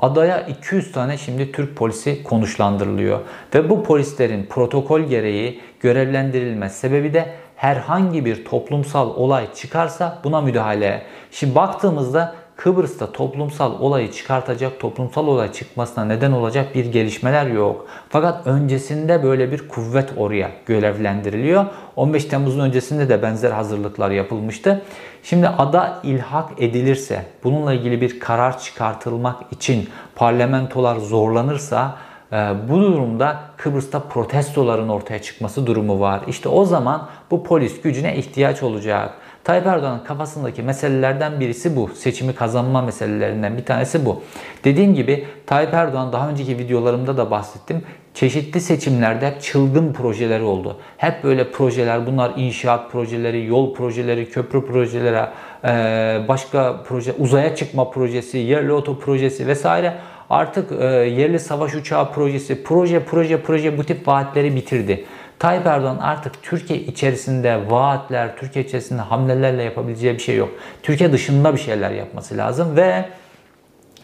Adaya 0.00 0.40
200 0.40 0.92
tane 0.92 1.18
şimdi 1.18 1.52
Türk 1.52 1.76
polisi 1.76 2.22
konuşlandırılıyor. 2.22 3.20
Ve 3.54 3.70
bu 3.70 3.82
polislerin 3.82 4.46
protokol 4.46 5.00
gereği 5.00 5.60
görevlendirilme 5.80 6.68
sebebi 6.68 7.14
de 7.14 7.34
herhangi 7.56 8.24
bir 8.24 8.44
toplumsal 8.44 9.10
olay 9.16 9.54
çıkarsa 9.54 10.18
buna 10.24 10.40
müdahale. 10.40 11.02
Şimdi 11.30 11.54
baktığımızda 11.54 12.34
Kıbrıs'ta 12.60 13.12
toplumsal 13.12 13.80
olayı 13.80 14.12
çıkartacak, 14.12 14.80
toplumsal 14.80 15.26
olay 15.26 15.52
çıkmasına 15.52 16.04
neden 16.04 16.32
olacak 16.32 16.74
bir 16.74 16.92
gelişmeler 16.92 17.46
yok. 17.46 17.86
Fakat 18.08 18.46
öncesinde 18.46 19.22
böyle 19.22 19.52
bir 19.52 19.68
kuvvet 19.68 20.08
oraya 20.16 20.50
görevlendiriliyor. 20.66 21.66
15 21.96 22.24
Temmuz'un 22.24 22.60
öncesinde 22.60 23.08
de 23.08 23.22
benzer 23.22 23.50
hazırlıklar 23.50 24.10
yapılmıştı. 24.10 24.82
Şimdi 25.22 25.48
ada 25.48 26.00
ilhak 26.02 26.50
edilirse, 26.58 27.26
bununla 27.44 27.72
ilgili 27.72 28.00
bir 28.00 28.20
karar 28.20 28.58
çıkartılmak 28.58 29.52
için 29.52 29.88
parlamentolar 30.14 30.96
zorlanırsa 30.96 31.96
ee, 32.32 32.52
bu 32.68 32.80
durumda 32.80 33.40
Kıbrıs'ta 33.56 34.00
protestoların 34.00 34.88
ortaya 34.88 35.22
çıkması 35.22 35.66
durumu 35.66 36.00
var. 36.00 36.20
İşte 36.28 36.48
o 36.48 36.64
zaman 36.64 37.08
bu 37.30 37.44
polis 37.44 37.82
gücüne 37.82 38.16
ihtiyaç 38.16 38.62
olacak. 38.62 39.14
Tayyip 39.50 39.66
Erdoğan'ın 39.66 40.04
kafasındaki 40.04 40.62
meselelerden 40.62 41.40
birisi 41.40 41.76
bu. 41.76 41.88
Seçimi 41.88 42.34
kazanma 42.34 42.82
meselelerinden 42.82 43.56
bir 43.56 43.64
tanesi 43.64 44.04
bu. 44.04 44.22
Dediğim 44.64 44.94
gibi 44.94 45.24
Tayyip 45.46 45.74
Erdoğan 45.74 46.12
daha 46.12 46.28
önceki 46.28 46.58
videolarımda 46.58 47.16
da 47.16 47.30
bahsettim. 47.30 47.82
Çeşitli 48.14 48.60
seçimlerde 48.60 49.26
hep 49.26 49.42
çılgın 49.42 49.92
projeleri 49.92 50.42
oldu. 50.42 50.76
Hep 50.96 51.24
böyle 51.24 51.50
projeler 51.50 52.06
bunlar 52.06 52.32
inşaat 52.36 52.92
projeleri, 52.92 53.46
yol 53.46 53.74
projeleri, 53.74 54.30
köprü 54.30 54.66
projeleri, 54.66 55.28
başka 56.28 56.82
proje, 56.88 57.12
uzaya 57.18 57.56
çıkma 57.56 57.90
projesi, 57.90 58.38
yerli 58.38 58.72
oto 58.72 58.98
projesi 58.98 59.46
vesaire 59.46 59.94
artık 60.30 60.70
yerli 61.18 61.38
savaş 61.38 61.74
uçağı 61.74 62.12
projesi, 62.12 62.64
proje 62.64 63.04
proje 63.04 63.42
proje 63.42 63.78
bu 63.78 63.84
tip 63.84 64.08
vaatleri 64.08 64.56
bitirdi. 64.56 65.04
Tayyip 65.40 65.66
Erdoğan 65.66 65.98
artık 65.98 66.42
Türkiye 66.42 66.78
içerisinde 66.78 67.70
vaatler, 67.70 68.36
Türkiye 68.36 68.64
içerisinde 68.64 69.02
hamlelerle 69.02 69.62
yapabileceği 69.62 70.14
bir 70.14 70.18
şey 70.18 70.36
yok. 70.36 70.50
Türkiye 70.82 71.12
dışında 71.12 71.52
bir 71.54 71.60
şeyler 71.60 71.90
yapması 71.90 72.36
lazım 72.36 72.76
ve 72.76 73.04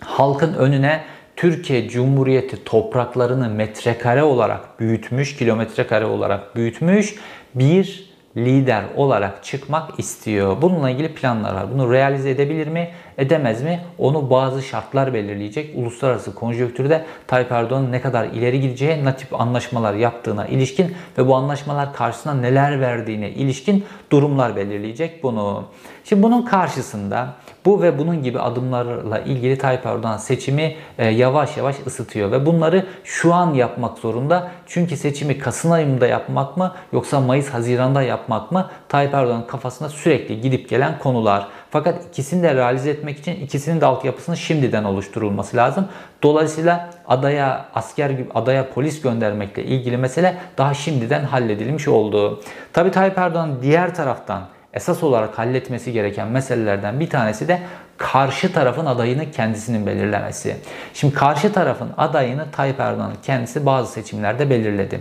halkın 0.01 0.55
önüne 0.55 1.05
Türkiye 1.37 1.89
Cumhuriyeti 1.89 2.65
topraklarını 2.65 3.49
metrekare 3.49 4.23
olarak 4.23 4.81
büyütmüş, 4.81 5.37
kilometre 5.37 5.87
kare 5.87 6.05
olarak 6.05 6.57
büyütmüş 6.57 7.15
bir 7.55 8.06
lider 8.37 8.85
olarak 8.97 9.45
çıkmak 9.45 9.99
istiyor. 9.99 10.63
Bununla 10.63 10.91
ilgili 10.91 11.15
planlar 11.15 11.55
var. 11.55 11.73
Bunu 11.73 11.93
realize 11.93 12.31
edebilir 12.31 12.67
mi? 12.67 12.91
edemez 13.19 13.63
mi? 13.63 13.81
Onu 13.99 14.31
bazı 14.31 14.63
şartlar 14.63 15.15
belirleyecek. 15.15 15.77
Uluslararası 15.77 16.35
konjonktürde 16.35 17.05
Tayyip 17.27 17.53
Erdoğan'ın 17.53 17.93
ne 17.93 18.01
kadar 18.01 18.25
ileri 18.25 18.61
gideceği, 18.61 19.05
ne 19.05 19.17
tip 19.17 19.41
anlaşmalar 19.41 19.95
yaptığına 19.95 20.47
ilişkin 20.47 20.95
ve 21.19 21.27
bu 21.27 21.35
anlaşmalar 21.35 21.95
karşısına 21.95 22.35
neler 22.35 22.81
verdiğine 22.81 23.31
ilişkin 23.31 23.85
durumlar 24.13 24.57
belirleyecek 24.57 25.23
bunu. 25.23 25.65
Şimdi 26.05 26.23
bunun 26.23 26.43
karşısında 26.43 27.35
bu 27.67 27.83
ve 27.83 27.99
bunun 27.99 28.23
gibi 28.23 28.41
adımlarla 28.41 29.19
ilgili 29.19 29.59
Tayyip 29.59 29.87
Erdoğan 29.87 30.17
seçimi 30.17 30.77
e, 30.99 31.07
yavaş 31.07 31.57
yavaş 31.57 31.77
ısıtıyor 31.87 32.33
ve 32.33 32.47
bunları 32.47 32.87
şu 33.05 33.35
an 33.35 33.55
yapmak 33.55 33.99
zorunda. 33.99 34.51
Çünkü 34.67 34.97
seçimi 34.97 35.39
Kasım 35.39 35.73
ayında 35.73 36.07
yapmak 36.07 36.57
mı 36.57 36.75
yoksa 36.93 37.21
Mayıs 37.21 37.49
Haziran'da 37.49 38.03
yapmak 38.03 38.53
mı 38.53 38.71
Tayyip 38.89 39.15
Erdoğan'ın 39.15 39.47
kafasında 39.47 39.89
sürekli 39.89 40.41
gidip 40.41 40.69
gelen 40.69 40.99
konular. 40.99 41.47
Fakat 41.71 42.05
ikisini 42.07 42.43
de 42.43 42.55
realize 42.55 42.91
etmek 42.91 43.19
için 43.19 43.35
ikisinin 43.35 43.81
de 43.81 43.87
altyapısının 43.87 44.37
şimdiden 44.37 44.85
oluşturulması 44.85 45.57
lazım. 45.57 45.89
Dolayısıyla 46.23 46.91
adaya 47.09 47.67
asker 47.75 48.11
gibi 48.11 48.29
adaya 48.35 48.71
polis 48.71 49.03
göndermekle 49.03 49.65
ilgili 49.65 49.97
mesele 49.97 50.37
daha 50.59 50.75
şimdiden 50.75 51.25
halledilmiş 51.25 51.89
oldu. 51.89 52.43
Tabi 52.73 52.91
Tayyip 52.91 53.19
Erdoğan 53.19 53.63
diğer 53.63 53.95
taraftan 53.95 54.43
esas 54.77 55.03
olarak 55.03 55.39
halletmesi 55.39 55.93
gereken 55.93 56.29
meselelerden 56.29 57.01
bir 57.01 57.11
tanesi 57.11 57.49
de 57.49 57.61
karşı 57.97 58.53
tarafın 58.53 58.87
adayını 58.87 59.31
kendisinin 59.31 59.87
belirlemesi. 59.87 60.57
Şimdi 60.95 61.15
karşı 61.15 61.53
tarafın 61.53 61.91
adayını 61.97 62.51
Tayyip 62.53 62.81
Erdoğan'ın 62.81 63.17
kendisi 63.23 63.67
bazı 63.67 63.93
seçimlerde 63.93 64.51
belirledi. 64.51 65.01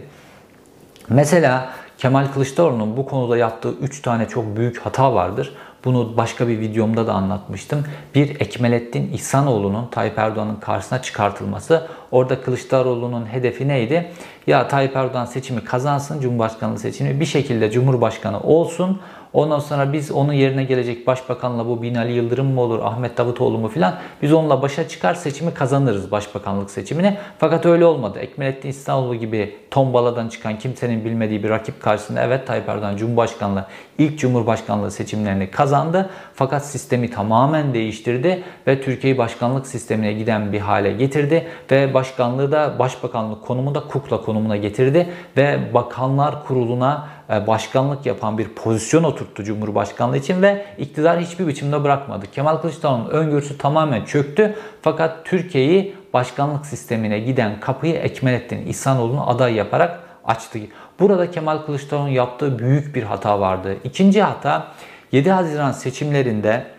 Mesela 1.10 1.70
Kemal 1.98 2.28
Kılıçdaroğlu'nun 2.34 2.98
bu 2.98 3.06
konuda 3.06 3.38
yaptığı 3.38 3.74
3 3.82 4.02
tane 4.02 4.28
çok 4.28 4.58
büyük 4.58 4.78
hata 4.78 5.14
vardır. 5.14 5.56
Bunu 5.86 6.18
başka 6.18 6.48
bir 6.48 6.60
videomda 6.60 7.08
da 7.08 7.14
anlatmıştım. 7.14 7.84
Bir 8.16 8.42
Ekmelettin 8.42 9.14
İhsanoğlu'nun 9.14 9.88
Tayyip 9.88 10.18
Erdoğan'ın 10.18 10.56
karşısına 10.56 11.02
çıkartılması. 11.02 11.88
Orada 12.12 12.42
Kılıçdaroğlu'nun 12.42 13.26
hedefi 13.26 13.68
neydi? 13.68 14.12
Ya 14.48 14.68
Tayyip 14.68 14.96
Erdoğan 14.96 15.26
seçimi 15.26 15.64
kazansın, 15.64 16.22
Cumhurbaşkanlığı 16.22 16.80
seçimi 16.80 17.20
bir 17.20 17.26
şekilde 17.26 17.72
Cumhurbaşkanı 17.72 18.40
olsun. 18.40 19.02
Ondan 19.36 19.60
sonra 19.60 19.94
biz 19.94 20.12
onun 20.12 20.34
yerine 20.34 20.64
gelecek 20.64 21.08
başbakanla 21.08 21.68
bu 21.68 21.82
Binali 21.82 22.14
Yıldırım 22.14 22.54
mı 22.54 22.62
olur, 22.62 22.80
Ahmet 22.84 23.18
Davutoğlu 23.18 23.58
mu 23.58 23.68
filan 23.68 23.96
biz 24.22 24.34
onunla 24.34 24.62
başa 24.62 24.88
çıkar 24.88 25.14
seçimi 25.14 25.54
kazanırız 25.54 26.12
başbakanlık 26.12 26.72
seçimini. 26.72 27.18
Fakat 27.40 27.66
öyle 27.66 27.86
olmadı. 27.86 28.20
Ekmelettin 28.20 28.70
İstanbul 28.70 29.16
gibi 29.16 29.56
tombaladan 29.72 30.28
çıkan 30.28 30.60
kimsenin 30.60 31.06
bilmediği 31.06 31.44
bir 31.44 31.50
rakip 31.50 31.82
karşısında 31.82 32.22
evet 32.22 32.48
Tayyip 32.48 32.70
Erdoğan 32.70 32.98
Cumhurbaşkanlığı 32.98 33.66
ilk 33.98 34.20
Cumhurbaşkanlığı 34.20 34.92
seçimlerini 34.92 35.52
kazandı. 35.52 36.10
Fakat 36.34 36.66
sistemi 36.66 37.12
tamamen 37.12 37.74
değiştirdi 37.74 38.44
ve 38.68 38.82
Türkiye'yi 38.82 39.18
başkanlık 39.18 39.68
sistemine 39.68 40.14
giden 40.14 40.54
bir 40.54 40.60
hale 40.60 40.92
getirdi 40.92 41.48
ve 41.72 41.94
başkanlığı 41.94 42.52
da 42.52 42.80
başbakanlık 42.80 43.46
konumunda 43.46 43.80
kukla 43.80 44.22
konumuna 44.22 44.58
getirdi 44.58 45.10
ve 45.38 45.74
bakanlar 45.74 46.44
kuruluna 46.46 47.08
başkanlık 47.30 48.06
yapan 48.06 48.38
bir 48.38 48.48
pozisyon 48.48 49.04
oturttu 49.04 49.44
Cumhurbaşkanlığı 49.44 50.18
için 50.18 50.42
ve 50.42 50.66
iktidar 50.78 51.20
hiçbir 51.20 51.48
biçimde 51.48 51.84
bırakmadı. 51.84 52.26
Kemal 52.32 52.58
Kılıçdaroğlu'nun 52.58 53.10
öngörüsü 53.10 53.58
tamamen 53.58 54.06
çöktü 54.06 54.56
fakat 54.82 55.26
Türkiye'yi 55.26 55.96
başkanlık 56.14 56.66
sistemine 56.66 57.20
giden 57.20 57.60
kapıyı 57.60 57.94
Ekmelettin 57.94 58.68
İhsanoğlu'nu 58.68 59.30
aday 59.30 59.54
yaparak 59.54 60.00
açtı. 60.26 60.60
Burada 61.00 61.32
Kemal 61.32 61.58
Kılıçdaroğlu'nun 61.58 62.10
yaptığı 62.10 62.60
büyük 62.60 62.96
bir 62.96 63.04
hata 63.04 63.40
vardı. 63.40 63.78
İkinci 63.84 64.22
hata 64.22 64.68
7 65.12 65.32
Haziran 65.32 65.72
seçimlerinde 65.72 66.75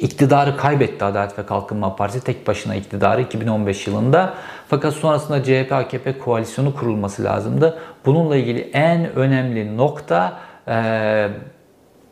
iktidarı 0.00 0.56
kaybetti 0.56 1.04
Adalet 1.04 1.38
ve 1.38 1.46
Kalkınma 1.46 1.96
Partisi 1.96 2.24
tek 2.24 2.46
başına 2.46 2.74
iktidarı 2.74 3.22
2015 3.22 3.86
yılında. 3.86 4.34
Fakat 4.68 4.94
sonrasında 4.94 5.38
CHP-AKP 5.38 6.18
koalisyonu 6.18 6.74
kurulması 6.74 7.24
lazımdı. 7.24 7.78
Bununla 8.06 8.36
ilgili 8.36 8.60
en 8.72 9.14
önemli 9.14 9.76
nokta 9.76 10.38
e, 10.68 11.28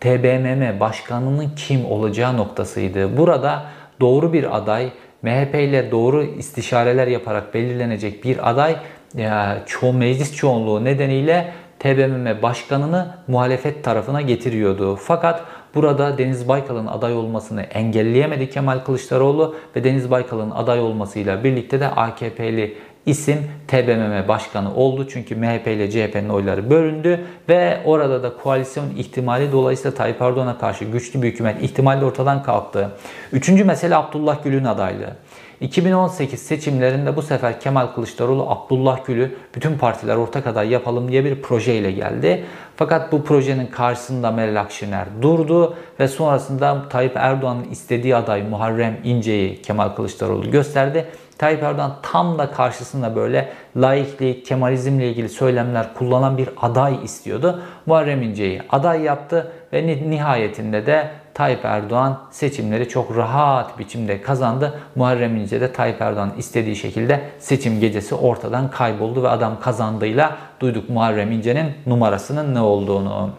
TBMM 0.01 0.81
başkanının 0.81 1.51
kim 1.57 1.87
olacağı 1.87 2.37
noktasıydı. 2.37 3.17
Burada 3.17 3.63
doğru 4.01 4.33
bir 4.33 4.57
aday, 4.57 4.91
MHP 5.23 5.55
ile 5.55 5.91
doğru 5.91 6.23
istişareler 6.23 7.07
yaparak 7.07 7.55
belirlenecek 7.55 8.25
bir 8.25 8.51
aday 8.51 8.77
ya, 9.15 9.59
ço 9.67 9.93
meclis 9.93 10.37
çoğunluğu 10.37 10.85
nedeniyle 10.85 11.53
TBMM 11.79 12.43
başkanını 12.43 13.15
muhalefet 13.29 13.85
tarafına 13.85 14.21
getiriyordu. 14.21 14.97
Fakat 14.97 15.45
burada 15.77 16.19
Deniz 16.19 16.49
Baykal'ın 16.49 16.87
aday 16.87 17.15
olmasını 17.15 17.63
engelleyemedi 17.63 18.51
Kemal 18.51 18.79
Kılıçdaroğlu 18.79 19.55
ve 19.77 19.85
Deniz 19.85 20.11
Baykal'ın 20.11 20.51
aday 20.51 20.81
olmasıyla 20.81 21.45
birlikte 21.45 21.81
de 21.81 21.89
AKP'li 21.89 22.75
isim 23.07 23.39
TBMM 23.69 24.29
başkanı 24.29 24.75
oldu. 24.75 25.07
Çünkü 25.09 25.37
MHP 25.37 25.67
ile 25.67 25.91
CHP'nin 25.91 26.29
oyları 26.29 26.71
bölündü 26.71 27.21
ve 27.49 27.81
orada 27.85 28.23
da 28.23 28.37
koalisyon 28.37 28.91
ihtimali 28.97 29.53
dolayısıyla 29.53 29.95
Tayyip 29.97 30.23
Erdoğan'a 30.23 30.59
karşı 30.59 30.85
güçlü 30.85 31.23
bir 31.23 31.29
hükümet 31.33 31.63
ihtimali 31.63 32.05
ortadan 32.05 32.43
kalktı. 32.43 32.91
Üçüncü 33.33 33.65
mesele 33.65 33.97
Abdullah 33.97 34.45
Gül'ün 34.45 34.65
adaylığı. 34.65 35.17
2018 35.61 36.43
seçimlerinde 36.43 37.17
bu 37.17 37.23
sefer 37.23 37.61
Kemal 37.61 37.87
Kılıçdaroğlu 37.87 38.51
Abdullah 38.51 39.05
Gül'ü 39.05 39.37
bütün 39.55 39.79
partiler 39.79 40.17
ortak 40.17 40.47
aday 40.47 40.69
yapalım 40.69 41.11
diye 41.11 41.25
bir 41.25 41.43
projeyle 41.43 41.93
geldi. 41.93 42.45
Fakat 42.77 43.13
bu 43.13 43.25
projenin 43.25 43.67
karşısında 43.67 44.31
Meral 44.31 44.61
Akşener 44.61 45.07
durdu 45.23 45.77
ve 46.01 46.09
sonrasında 46.09 46.89
Tayyip 46.89 47.17
Erdoğan'ın 47.17 47.65
istediği 47.71 48.17
aday 48.17 48.43
Muharrem 48.43 48.97
İnce'yi 49.05 49.63
Kemal 49.63 49.89
Kılıçdaroğlu 49.89 50.51
gösterdi. 50.51 51.07
Tayyip 51.39 51.63
Erdoğan 51.63 51.97
tam 52.03 52.39
da 52.39 52.51
karşısında 52.51 53.17
böyle 53.17 53.49
laiklik, 53.77 54.47
Kemalizmle 54.47 55.09
ilgili 55.09 55.29
söylemler 55.29 55.95
kullanan 55.95 56.39
bir 56.39 56.49
aday 56.63 57.05
istiyordu. 57.05 57.63
Muharrem 57.87 58.23
İnce'yi 58.23 58.63
aday 58.71 59.03
yaptı 59.03 59.53
ve 59.73 59.87
nihayetinde 60.11 60.87
de 60.87 61.11
Tayyip 61.37 61.65
Erdoğan 61.65 62.19
seçimleri 62.31 62.89
çok 62.89 63.17
rahat 63.17 63.79
biçimde 63.79 64.23
kazandı. 64.23 64.81
Muharrem 64.95 65.37
İnce 65.37 65.61
de 65.61 65.73
Tayyip 65.73 66.01
Erdoğan 66.01 66.33
istediği 66.39 66.77
şekilde 66.77 67.21
seçim 67.39 67.81
gecesi 67.81 68.15
ortadan 68.15 68.71
kayboldu 68.71 69.23
ve 69.23 69.29
adam 69.29 69.61
kazandığıyla 69.61 70.37
duyduk 70.61 70.91
Muharrem 70.91 71.33
İnce'nin 71.33 71.73
numarasının 71.87 72.55
ne 72.55 72.61
olduğunu. 72.61 73.31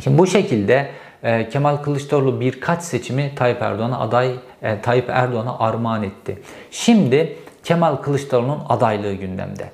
Şimdi 0.00 0.18
bu 0.18 0.26
şekilde 0.26 0.88
e, 1.22 1.48
Kemal 1.48 1.76
Kılıçdaroğlu 1.76 2.40
birkaç 2.40 2.82
seçimi 2.82 3.34
Tayyip 3.34 3.62
Erdoğan'a 3.62 4.00
aday 4.00 4.34
e, 4.62 4.80
Tayyip 4.80 5.08
Erdoğan'a 5.08 5.58
armağan 5.58 6.02
etti. 6.02 6.42
Şimdi 6.70 7.36
Kemal 7.64 7.96
Kılıçdaroğlu'nun 7.96 8.60
adaylığı 8.68 9.14
gündemde. 9.14 9.70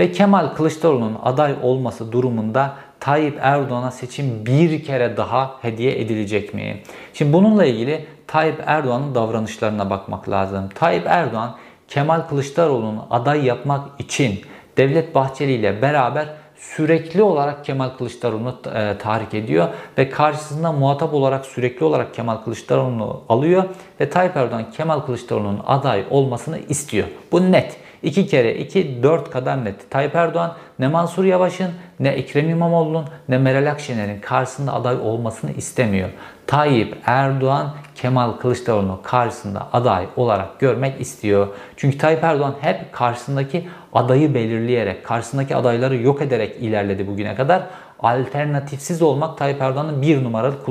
Ve 0.00 0.12
Kemal 0.12 0.48
Kılıçdaroğlu'nun 0.48 1.18
aday 1.22 1.54
olması 1.62 2.12
durumunda 2.12 2.74
Tayyip 3.00 3.38
Erdoğan'a 3.40 3.90
seçim 3.90 4.46
bir 4.46 4.84
kere 4.84 5.16
daha 5.16 5.56
hediye 5.62 6.00
edilecek 6.00 6.54
mi? 6.54 6.82
Şimdi 7.14 7.32
bununla 7.32 7.64
ilgili 7.64 8.06
Tayyip 8.26 8.62
Erdoğan'ın 8.66 9.14
davranışlarına 9.14 9.90
bakmak 9.90 10.30
lazım. 10.30 10.68
Tayyip 10.74 11.06
Erdoğan 11.06 11.56
Kemal 11.88 12.20
Kılıçdaroğlu'nu 12.20 13.06
aday 13.10 13.44
yapmak 13.44 14.00
için 14.00 14.40
Devlet 14.76 15.14
Bahçeli 15.14 15.52
ile 15.52 15.82
beraber 15.82 16.28
sürekli 16.56 17.22
olarak 17.22 17.64
Kemal 17.64 17.88
Kılıçdaroğlu'nu 17.88 18.56
e, 18.74 18.98
tahrik 18.98 19.34
ediyor 19.34 19.68
ve 19.98 20.10
karşısında 20.10 20.72
muhatap 20.72 21.14
olarak 21.14 21.46
sürekli 21.46 21.84
olarak 21.84 22.14
Kemal 22.14 22.36
Kılıçdaroğlu'nu 22.36 23.22
alıyor 23.28 23.64
ve 24.00 24.10
Tayyip 24.10 24.36
Erdoğan 24.36 24.70
Kemal 24.70 25.00
Kılıçdaroğlu'nun 25.00 25.60
aday 25.66 26.04
olmasını 26.10 26.58
istiyor. 26.58 27.08
Bu 27.32 27.52
net. 27.52 27.76
2 28.02 28.26
kere 28.26 28.54
2 28.54 29.02
4 29.02 29.30
kadar 29.30 29.64
net. 29.64 29.90
Tayyip 29.90 30.14
Erdoğan 30.14 30.52
ne 30.78 30.88
Mansur 30.88 31.24
Yavaş'ın 31.24 31.70
ne 32.00 32.08
Ekrem 32.08 32.50
İmamoğlu'nun 32.50 33.04
ne 33.28 33.38
Meral 33.38 33.70
Akşener'in 33.70 34.20
karşısında 34.20 34.74
aday 34.74 34.96
olmasını 34.96 35.50
istemiyor. 35.52 36.08
Tayyip 36.46 36.96
Erdoğan 37.06 37.74
Kemal 37.94 38.32
Kılıçdaroğlu'nu 38.32 39.00
karşısında 39.02 39.68
aday 39.72 40.06
olarak 40.16 40.60
görmek 40.60 41.00
istiyor. 41.00 41.48
Çünkü 41.76 41.98
Tayyip 41.98 42.24
Erdoğan 42.24 42.54
hep 42.60 42.92
karşısındaki 42.92 43.68
adayı 43.92 44.34
belirleyerek, 44.34 45.04
karşısındaki 45.04 45.56
adayları 45.56 45.96
yok 45.96 46.22
ederek 46.22 46.56
ilerledi 46.60 47.06
bugüne 47.06 47.34
kadar. 47.34 47.62
Alternatifsiz 48.00 49.02
olmak 49.02 49.38
Tayyip 49.38 49.62
Erdoğan'ın 49.62 50.02
bir 50.02 50.24
numaralı 50.24 50.62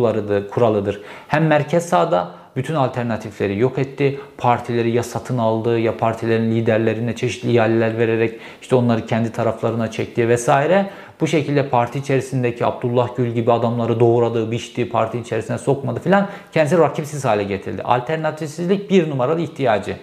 kuralıdır. 0.52 1.02
Hem 1.28 1.48
merkez 1.48 1.90
sağda 1.90 2.32
bütün 2.58 2.76
alternatifleri 2.76 3.60
yok 3.60 3.78
etti. 3.78 4.20
Partileri 4.38 4.92
ya 4.92 5.04
satın 5.04 5.38
aldı 5.38 5.80
ya 5.80 5.98
partilerin 5.98 6.52
liderlerine 6.52 7.16
çeşitli 7.16 7.52
ihaleler 7.52 7.98
vererek 7.98 8.40
işte 8.62 8.76
onları 8.76 9.06
kendi 9.06 9.32
taraflarına 9.32 9.92
çekti 9.92 10.30
vesaire. 10.30 10.90
Bu 11.22 11.28
şekilde 11.28 11.70
parti 11.70 12.00
içerisindeki 12.00 12.66
Abdullah 12.66 13.16
Gül 13.16 13.32
gibi 13.32 13.52
adamları 13.52 14.00
doğradı, 14.00 14.52
biçti, 14.52 14.90
parti 14.90 15.20
içerisine 15.20 15.58
sokmadı 15.58 16.00
filan 16.00 16.28
kendisi 16.52 16.78
rakipsiz 16.78 17.26
hale 17.26 17.44
getirdi. 17.44 17.82
Alternatifsizlik 17.84 18.90
bir 18.90 19.10
numaralı 19.10 19.42
ihtiyacı. 19.42 19.98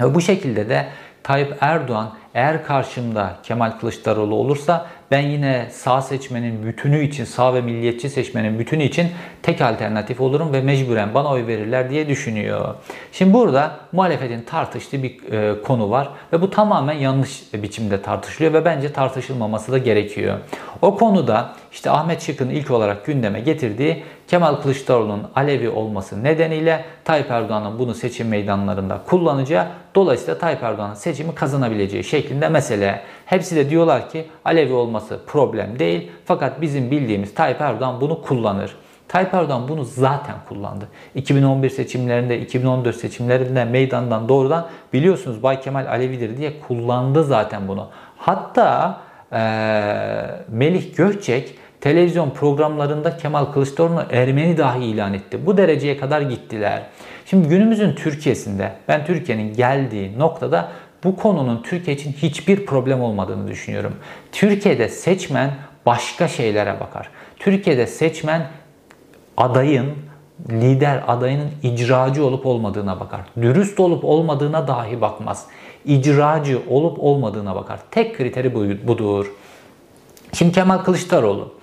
Ve 0.00 0.14
bu 0.14 0.20
şekilde 0.20 0.68
de 0.68 0.86
Tayyip 1.22 1.56
Erdoğan 1.60 2.12
eğer 2.34 2.64
karşımda 2.64 3.36
Kemal 3.42 3.70
Kılıçdaroğlu 3.70 4.34
olursa 4.34 4.86
ben 5.12 5.20
yine 5.20 5.66
sağ 5.70 6.02
seçmenin 6.02 6.66
bütünü 6.66 7.04
için, 7.04 7.24
sağ 7.24 7.54
ve 7.54 7.60
milliyetçi 7.60 8.10
seçmenin 8.10 8.58
bütünü 8.58 8.82
için 8.82 9.08
tek 9.42 9.60
alternatif 9.60 10.20
olurum 10.20 10.52
ve 10.52 10.60
mecburen 10.60 11.14
bana 11.14 11.28
oy 11.28 11.46
verirler 11.46 11.90
diye 11.90 12.08
düşünüyor. 12.08 12.74
Şimdi 13.12 13.34
burada 13.34 13.76
muhalefetin 13.92 14.42
tartıştığı 14.42 15.02
bir 15.02 15.32
e, 15.32 15.62
konu 15.62 15.90
var 15.90 16.08
ve 16.32 16.42
bu 16.42 16.50
tamamen 16.50 16.94
yanlış 16.94 17.42
biçimde 17.54 18.02
tartışılıyor 18.02 18.52
ve 18.52 18.64
bence 18.64 18.92
tartışılmaması 18.92 19.72
da 19.72 19.78
gerekiyor. 19.78 20.38
O 20.82 20.96
konuda 20.96 21.52
işte 21.72 21.90
Ahmet 21.90 22.22
Şık'ın 22.22 22.50
ilk 22.50 22.70
olarak 22.70 23.06
gündeme 23.06 23.40
getirdiği 23.40 24.04
Kemal 24.28 24.54
Kılıçdaroğlu'nun 24.54 25.26
Alevi 25.34 25.68
olması 25.68 26.24
nedeniyle 26.24 26.84
Tayyip 27.04 27.30
Erdoğan'ın 27.30 27.78
bunu 27.78 27.94
seçim 27.94 28.28
meydanlarında 28.28 29.00
kullanacağı, 29.06 29.66
dolayısıyla 29.94 30.38
Tayyip 30.38 30.62
Erdoğan'ın 30.62 30.94
seçimi 30.94 31.34
kazanabileceği 31.34 32.04
şeklinde 32.04 32.48
mesele. 32.48 33.02
Hepsi 33.32 33.56
de 33.56 33.70
diyorlar 33.70 34.10
ki 34.10 34.26
Alevi 34.44 34.72
olması 34.72 35.20
problem 35.26 35.78
değil 35.78 36.10
fakat 36.24 36.60
bizim 36.60 36.90
bildiğimiz 36.90 37.34
Tayyip 37.34 37.60
Erdoğan 37.60 38.00
bunu 38.00 38.22
kullanır. 38.22 38.76
Tayyip 39.08 39.34
Erdoğan 39.34 39.68
bunu 39.68 39.84
zaten 39.84 40.34
kullandı. 40.48 40.88
2011 41.14 41.70
seçimlerinde, 41.70 42.40
2014 42.40 42.96
seçimlerinde 42.96 43.64
meydandan 43.64 44.28
doğrudan 44.28 44.66
biliyorsunuz 44.92 45.42
Bay 45.42 45.60
Kemal 45.60 45.86
Alevidir 45.86 46.36
diye 46.36 46.60
kullandı 46.68 47.24
zaten 47.24 47.68
bunu. 47.68 47.88
Hatta 48.16 49.00
e, 49.32 49.38
Melih 50.48 50.96
Gökçek 50.96 51.58
televizyon 51.80 52.30
programlarında 52.30 53.16
Kemal 53.16 53.44
Kılıçdaroğlu'nu 53.44 54.04
Ermeni 54.10 54.58
dahi 54.58 54.84
ilan 54.84 55.14
etti. 55.14 55.46
Bu 55.46 55.56
dereceye 55.56 55.96
kadar 55.96 56.20
gittiler. 56.20 56.82
Şimdi 57.26 57.48
günümüzün 57.48 57.94
Türkiye'sinde 57.94 58.72
ben 58.88 59.04
Türkiye'nin 59.04 59.54
geldiği 59.54 60.18
noktada 60.18 60.68
bu 61.04 61.16
konunun 61.16 61.62
Türkiye 61.62 61.96
için 61.96 62.12
hiçbir 62.12 62.66
problem 62.66 63.00
olmadığını 63.00 63.48
düşünüyorum. 63.48 63.96
Türkiye'de 64.32 64.88
seçmen 64.88 65.50
başka 65.86 66.28
şeylere 66.28 66.80
bakar. 66.80 67.10
Türkiye'de 67.36 67.86
seçmen 67.86 68.50
adayın, 69.36 69.92
lider 70.50 71.04
adayının 71.06 71.50
icracı 71.62 72.24
olup 72.24 72.46
olmadığına 72.46 73.00
bakar. 73.00 73.20
Dürüst 73.42 73.80
olup 73.80 74.04
olmadığına 74.04 74.68
dahi 74.68 75.00
bakmaz. 75.00 75.46
İcracı 75.84 76.62
olup 76.68 76.98
olmadığına 77.00 77.54
bakar. 77.54 77.80
Tek 77.90 78.16
kriteri 78.16 78.54
budur. 78.88 79.26
Şimdi 80.32 80.52
Kemal 80.52 80.78
Kılıçdaroğlu 80.78 81.54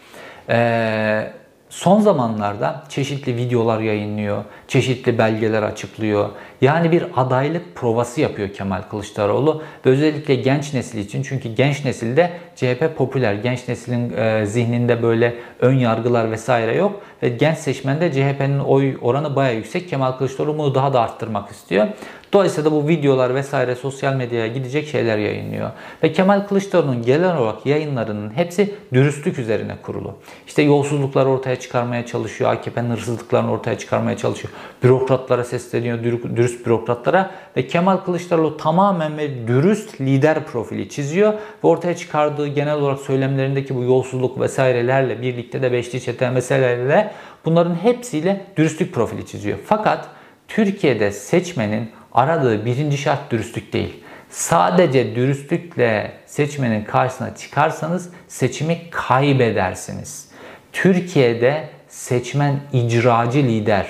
ee, 0.50 1.32
son 1.70 2.00
zamanlarda 2.00 2.84
çeşitli 2.90 3.36
videolar 3.36 3.80
yayınlıyor, 3.80 4.44
çeşitli 4.68 5.18
belgeler 5.18 5.64
açıklıyor. 5.64 6.30
Yani 6.62 6.92
bir 6.92 7.06
adaylık 7.16 7.76
provası 7.76 8.22
yapıyor 8.22 8.50
Kemal 8.50 8.82
Kılıçdaroğlu 8.82 9.64
ve 9.86 9.90
özellikle 9.90 10.36
genç 10.36 10.74
nesil 10.74 11.00
için 11.00 11.24
çünkü 11.24 11.50
genç 11.50 11.86
nesilde 11.86 12.32
CHP 12.56 12.98
popüler. 12.98 13.34
Genç 13.34 13.68
neslin 13.68 14.18
e, 14.18 14.46
zihninde 14.46 15.04
böyle 15.04 15.36
ön 15.60 15.74
yargılar 15.74 16.32
vesaire 16.32 16.76
yok. 16.76 17.02
Ve 17.24 17.30
genç 17.30 17.58
seçmende 17.58 18.12
CHP'nin 18.12 18.60
oy 18.60 18.98
oranı 19.02 19.36
baya 19.36 19.52
yüksek. 19.52 19.90
Kemal 19.90 20.12
Kılıçdaroğlu 20.12 20.58
bunu 20.58 20.76
daha 20.76 20.94
da 20.94 21.02
arttırmak 21.02 21.52
istiyor. 21.52 21.88
Dolayısıyla 22.34 22.72
da 22.72 22.76
bu 22.76 22.88
videolar 22.88 23.36
vesaire 23.36 23.76
sosyal 23.76 24.14
medyaya 24.14 24.48
gidecek 24.48 24.88
şeyler 24.88 25.18
yayınlıyor. 25.18 25.72
Ve 26.04 26.14
Kemal 26.14 26.48
Kılıçdaroğlu'nun 26.48 27.02
genel 27.02 27.38
olarak 27.38 27.66
yayınlarının 27.66 28.32
hepsi 28.36 28.76
dürüstlük 28.94 29.40
üzerine 29.40 29.76
kurulu. 29.82 30.16
İşte 30.48 30.62
yolsuzluklar 30.62 31.26
ortaya 31.26 31.56
çıkarmaya 31.56 32.06
çalışıyor. 32.06 32.54
AKP'nin 32.54 32.90
hırsızlıklarını 32.90 33.52
ortaya 33.52 33.78
çıkarmaya 33.78 34.18
çalışıyor. 34.18 34.54
Bürokratlara 34.84 35.44
sesleniyor, 35.44 36.04
dürüst 36.04 36.66
bürokratlara. 36.66 37.32
Ve 37.58 37.68
Kemal 37.68 37.98
Kılıçdaroğlu 37.98 38.58
tamamen 38.58 39.18
ve 39.18 39.48
dürüst 39.48 40.02
lider 40.02 40.46
profili 40.46 40.90
çiziyor. 40.90 41.34
Ve 41.34 41.68
ortaya 41.68 41.96
çıkardığı 41.96 42.48
genel 42.48 42.76
olarak 42.76 43.00
söylemlerindeki 43.00 43.76
bu 43.76 43.84
yolsuzluk 43.84 44.40
vesairelerle 44.40 45.22
birlikte 45.22 45.62
de 45.62 45.72
beşli 45.72 46.02
çete 46.02 46.30
meselelerle 46.30 47.12
bunların 47.46 47.76
hepsiyle 47.76 48.46
dürüstlük 48.58 48.94
profili 48.94 49.26
çiziyor. 49.26 49.58
Fakat 49.66 50.08
Türkiye'de 50.48 51.12
seçmenin 51.12 51.90
aradığı 52.14 52.66
birinci 52.66 52.98
şart 52.98 53.32
dürüstlük 53.32 53.74
değil. 53.74 54.04
Sadece 54.30 55.16
dürüstlükle 55.16 56.12
seçmenin 56.26 56.84
karşısına 56.84 57.36
çıkarsanız 57.36 58.10
seçimi 58.28 58.78
kaybedersiniz. 58.92 60.30
Türkiye'de 60.74 61.70
seçmen 61.88 62.60
icracı 62.74 63.40
lider 63.40 63.88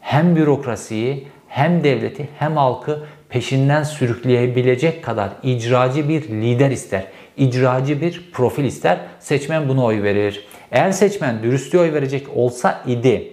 hem 0.00 0.36
bürokrasiyi 0.36 1.28
hem 1.48 1.84
devleti 1.84 2.28
hem 2.38 2.56
halkı 2.56 3.06
peşinden 3.28 3.82
sürükleyebilecek 3.82 5.04
kadar 5.04 5.30
icracı 5.42 6.08
bir 6.08 6.22
lider 6.22 6.70
ister. 6.70 7.04
İcracı 7.36 8.00
bir 8.00 8.30
profil 8.32 8.64
ister. 8.64 8.98
Seçmen 9.20 9.68
bunu 9.68 9.84
oy 9.84 10.02
verir. 10.02 10.46
Eğer 10.72 10.92
seçmen 10.92 11.42
dürüstlüğe 11.42 11.78
oy 11.78 11.92
verecek 11.92 12.26
olsa 12.34 12.82
idi 12.86 13.32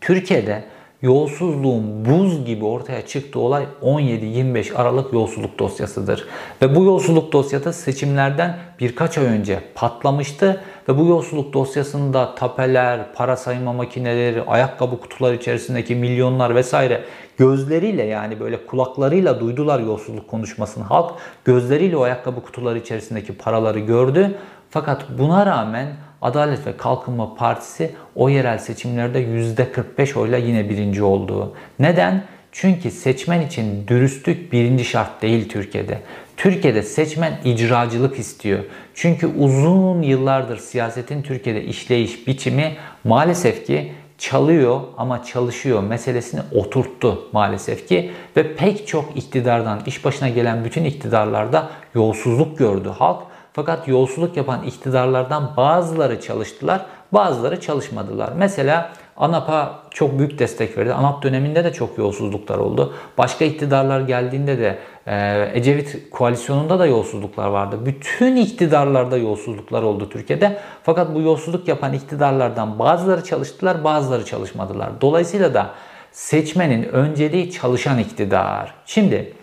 Türkiye'de 0.00 0.64
yolsuzluğun 1.04 2.04
buz 2.04 2.44
gibi 2.44 2.64
ortaya 2.64 3.06
çıktığı 3.06 3.40
olay 3.40 3.66
17-25 3.82 4.74
Aralık 4.74 5.12
yolsuzluk 5.12 5.58
dosyasıdır. 5.58 6.26
Ve 6.62 6.76
bu 6.76 6.84
yolsuzluk 6.84 7.32
dosyası 7.32 7.72
seçimlerden 7.72 8.58
birkaç 8.80 9.18
ay 9.18 9.24
önce 9.24 9.60
patlamıştı 9.74 10.60
ve 10.88 10.98
bu 10.98 11.06
yolsuzluk 11.06 11.52
dosyasında 11.52 12.34
tapeler, 12.34 13.12
para 13.14 13.36
sayma 13.36 13.72
makineleri, 13.72 14.42
ayakkabı 14.42 15.00
kutuları 15.00 15.34
içerisindeki 15.34 15.94
milyonlar 15.94 16.54
vesaire 16.54 17.04
gözleriyle 17.38 18.02
yani 18.02 18.40
böyle 18.40 18.66
kulaklarıyla 18.66 19.40
duydular 19.40 19.80
yolsuzluk 19.80 20.28
konuşmasını 20.28 20.84
halk. 20.84 21.10
Gözleriyle 21.44 21.96
o 21.96 22.02
ayakkabı 22.02 22.42
kutuları 22.42 22.78
içerisindeki 22.78 23.32
paraları 23.32 23.78
gördü. 23.78 24.34
Fakat 24.70 25.04
buna 25.18 25.46
rağmen 25.46 25.86
Adalet 26.24 26.66
ve 26.66 26.76
Kalkınma 26.76 27.34
Partisi 27.34 27.90
o 28.14 28.28
yerel 28.28 28.58
seçimlerde 28.58 29.22
%45 29.22 30.18
oyla 30.18 30.38
yine 30.38 30.68
birinci 30.68 31.02
oldu. 31.02 31.52
Neden? 31.78 32.24
Çünkü 32.52 32.90
seçmen 32.90 33.40
için 33.40 33.88
dürüstlük 33.88 34.52
birinci 34.52 34.84
şart 34.84 35.22
değil 35.22 35.48
Türkiye'de. 35.48 35.98
Türkiye'de 36.36 36.82
seçmen 36.82 37.38
icracılık 37.44 38.18
istiyor. 38.18 38.64
Çünkü 38.94 39.26
uzun 39.26 40.02
yıllardır 40.02 40.58
siyasetin 40.58 41.22
Türkiye'de 41.22 41.64
işleyiş 41.64 42.26
biçimi 42.26 42.76
maalesef 43.04 43.66
ki 43.66 43.92
çalıyor 44.18 44.80
ama 44.96 45.24
çalışıyor 45.24 45.82
meselesini 45.82 46.40
oturttu 46.52 47.28
maalesef 47.32 47.88
ki 47.88 48.10
ve 48.36 48.56
pek 48.56 48.88
çok 48.88 49.16
iktidardan 49.16 49.80
iş 49.86 50.04
başına 50.04 50.28
gelen 50.28 50.64
bütün 50.64 50.84
iktidarlarda 50.84 51.70
yolsuzluk 51.94 52.58
gördü 52.58 52.88
halk 52.88 53.22
fakat 53.54 53.88
yolsuzluk 53.88 54.36
yapan 54.36 54.62
iktidarlardan 54.62 55.56
bazıları 55.56 56.20
çalıştılar, 56.20 56.86
bazıları 57.12 57.60
çalışmadılar. 57.60 58.32
Mesela 58.36 58.92
ANAP'a 59.16 59.78
çok 59.90 60.18
büyük 60.18 60.38
destek 60.38 60.78
verdi. 60.78 60.94
ANAP 60.94 61.22
döneminde 61.22 61.64
de 61.64 61.72
çok 61.72 61.98
yolsuzluklar 61.98 62.58
oldu. 62.58 62.94
Başka 63.18 63.44
iktidarlar 63.44 64.00
geldiğinde 64.00 64.58
de 64.58 64.78
e, 65.06 65.50
Ecevit 65.54 66.10
koalisyonunda 66.10 66.78
da 66.78 66.86
yolsuzluklar 66.86 67.48
vardı. 67.48 67.78
Bütün 67.86 68.36
iktidarlarda 68.36 69.16
yolsuzluklar 69.16 69.82
oldu 69.82 70.08
Türkiye'de. 70.08 70.58
Fakat 70.82 71.14
bu 71.14 71.20
yolsuzluk 71.20 71.68
yapan 71.68 71.92
iktidarlardan 71.92 72.78
bazıları 72.78 73.24
çalıştılar, 73.24 73.84
bazıları 73.84 74.24
çalışmadılar. 74.24 74.90
Dolayısıyla 75.00 75.54
da 75.54 75.70
seçmenin 76.12 76.82
önceliği 76.82 77.50
çalışan 77.50 77.98
iktidar. 77.98 78.74
Şimdi 78.86 79.34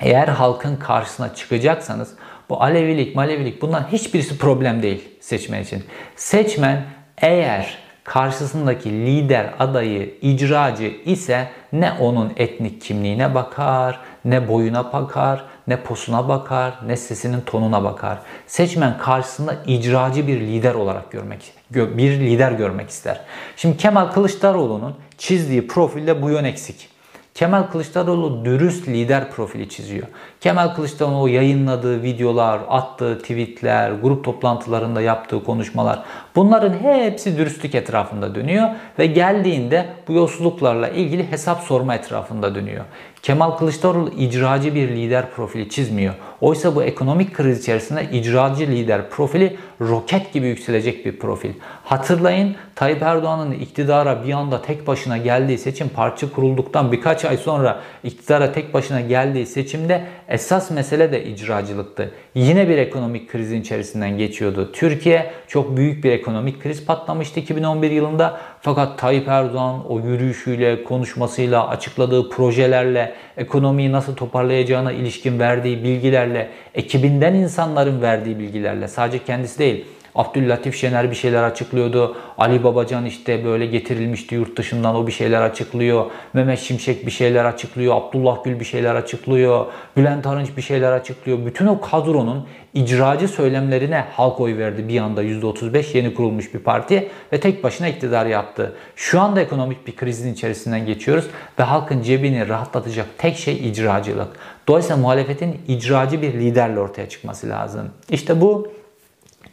eğer 0.00 0.28
halkın 0.28 0.76
karşısına 0.76 1.34
çıkacaksanız 1.34 2.14
bu 2.48 2.62
Alevilik, 2.62 3.16
Malevilik 3.16 3.62
bunlar 3.62 3.92
hiçbirisi 3.92 4.38
problem 4.38 4.82
değil 4.82 5.08
seçmen 5.20 5.62
için. 5.62 5.84
Seçmen 6.16 6.84
eğer 7.18 7.78
karşısındaki 8.04 8.90
lider 8.90 9.54
adayı 9.58 10.14
icracı 10.22 10.92
ise 11.04 11.48
ne 11.72 11.92
onun 11.92 12.32
etnik 12.36 12.82
kimliğine 12.82 13.34
bakar, 13.34 14.00
ne 14.24 14.48
boyuna 14.48 14.92
bakar, 14.92 15.44
ne 15.66 15.82
posuna 15.82 16.28
bakar, 16.28 16.74
ne 16.86 16.96
sesinin 16.96 17.40
tonuna 17.40 17.84
bakar. 17.84 18.18
Seçmen 18.46 18.98
karşısında 18.98 19.56
icracı 19.66 20.26
bir 20.26 20.40
lider 20.40 20.74
olarak 20.74 21.10
görmek, 21.10 21.52
bir 21.70 22.20
lider 22.20 22.52
görmek 22.52 22.90
ister. 22.90 23.20
Şimdi 23.56 23.76
Kemal 23.76 24.06
Kılıçdaroğlu'nun 24.06 24.94
çizdiği 25.18 25.66
profilde 25.66 26.22
bu 26.22 26.30
yön 26.30 26.44
eksik. 26.44 26.88
Kemal 27.34 27.62
Kılıçdaroğlu 27.62 28.44
dürüst 28.44 28.88
lider 28.88 29.30
profili 29.30 29.68
çiziyor. 29.68 30.06
Kemal 30.40 30.68
Kılıçdaroğlu 30.68 31.28
yayınladığı 31.28 32.02
videolar, 32.02 32.60
attığı 32.68 33.18
tweetler, 33.18 33.90
grup 33.90 34.24
toplantılarında 34.24 35.00
yaptığı 35.00 35.44
konuşmalar 35.44 36.02
bunların 36.36 36.72
hepsi 36.72 37.38
dürüstlük 37.38 37.74
etrafında 37.74 38.34
dönüyor 38.34 38.68
ve 38.98 39.06
geldiğinde 39.06 39.86
bu 40.08 40.12
yolsuzluklarla 40.12 40.88
ilgili 40.88 41.30
hesap 41.30 41.60
sorma 41.60 41.94
etrafında 41.94 42.54
dönüyor. 42.54 42.84
Kemal 43.22 43.50
Kılıçdaroğlu 43.50 44.10
icracı 44.10 44.74
bir 44.74 44.88
lider 44.88 45.30
profili 45.30 45.68
çizmiyor. 45.68 46.14
Oysa 46.40 46.74
bu 46.74 46.82
ekonomik 46.82 47.34
kriz 47.34 47.60
içerisinde 47.60 48.10
icracı 48.12 48.66
lider 48.66 49.10
profili 49.10 49.56
roket 49.80 50.32
gibi 50.32 50.46
yükselecek 50.46 51.06
bir 51.06 51.18
profil. 51.18 51.50
Hatırlayın 51.84 52.56
Tayyip 52.74 53.02
Erdoğan'ın 53.02 53.52
iktidara 53.52 54.24
bir 54.24 54.32
anda 54.32 54.62
tek 54.62 54.86
başına 54.86 55.16
geldiği 55.16 55.58
seçim 55.58 55.88
parça 55.88 56.32
kurulduktan 56.32 56.92
birkaç 56.92 57.24
ay 57.24 57.36
sonra 57.36 57.80
iktidara 58.04 58.52
tek 58.52 58.74
başına 58.74 59.00
geldiği 59.00 59.46
seçimde 59.46 60.04
esas 60.28 60.70
mesele 60.70 61.12
de 61.12 61.24
icracılıktı. 61.24 62.10
Yine 62.34 62.68
bir 62.68 62.78
ekonomik 62.78 63.30
krizin 63.30 63.60
içerisinden 63.60 64.18
geçiyordu. 64.18 64.72
Türkiye 64.72 65.30
çok 65.48 65.76
büyük 65.76 66.04
bir 66.04 66.10
ekonomik 66.10 66.62
kriz 66.62 66.86
patlamıştı 66.86 67.40
2011 67.40 67.90
yılında. 67.90 68.40
Fakat 68.60 68.98
Tayyip 68.98 69.28
Erdoğan 69.28 69.86
o 69.88 70.00
yürüyüşüyle, 70.00 70.84
konuşmasıyla, 70.84 71.68
açıkladığı 71.68 72.30
projelerle, 72.30 73.14
ekonomiyi 73.36 73.92
nasıl 73.92 74.16
toparlayacağına 74.16 74.92
ilişkin 74.92 75.38
verdiği 75.38 75.84
bilgilerle, 75.84 76.50
ekibinden 76.74 77.34
insanların 77.34 78.02
verdiği 78.02 78.38
bilgilerle, 78.38 78.88
sadece 78.88 79.24
kendisi 79.24 79.58
değil, 79.58 79.84
Abdüllatif 80.16 80.76
Şener 80.76 81.10
bir 81.10 81.16
şeyler 81.16 81.42
açıklıyordu. 81.42 82.16
Ali 82.38 82.64
Babacan 82.64 83.06
işte 83.06 83.44
böyle 83.44 83.66
getirilmişti 83.66 84.34
yurt 84.34 84.58
dışından 84.58 84.94
o 84.94 85.06
bir 85.06 85.12
şeyler 85.12 85.42
açıklıyor. 85.42 86.10
Mehmet 86.32 86.58
Şimşek 86.58 87.06
bir 87.06 87.10
şeyler 87.10 87.44
açıklıyor. 87.44 87.96
Abdullah 87.96 88.44
Gül 88.44 88.60
bir 88.60 88.64
şeyler 88.64 88.94
açıklıyor. 88.94 89.66
Bülent 89.96 90.26
Arınç 90.26 90.48
bir 90.56 90.62
şeyler 90.62 90.92
açıklıyor. 90.92 91.46
Bütün 91.46 91.66
o 91.66 91.80
kadronun 91.80 92.46
icracı 92.74 93.28
söylemlerine 93.28 94.04
halk 94.12 94.40
oy 94.40 94.58
verdi 94.58 94.88
bir 94.88 95.00
anda 95.00 95.24
%35 95.24 95.96
yeni 95.96 96.14
kurulmuş 96.14 96.54
bir 96.54 96.58
parti 96.58 97.08
ve 97.32 97.40
tek 97.40 97.64
başına 97.64 97.88
iktidar 97.88 98.26
yaptı. 98.26 98.72
Şu 98.96 99.20
anda 99.20 99.40
ekonomik 99.40 99.86
bir 99.86 99.96
krizin 99.96 100.32
içerisinden 100.32 100.86
geçiyoruz 100.86 101.24
ve 101.58 101.62
halkın 101.62 102.02
cebini 102.02 102.48
rahatlatacak 102.48 103.06
tek 103.18 103.36
şey 103.36 103.68
icracılık. 103.68 104.28
Dolayısıyla 104.68 104.96
muhalefetin 104.96 105.60
icracı 105.68 106.22
bir 106.22 106.32
liderle 106.32 106.80
ortaya 106.80 107.08
çıkması 107.08 107.48
lazım. 107.48 107.90
İşte 108.10 108.40
bu 108.40 108.68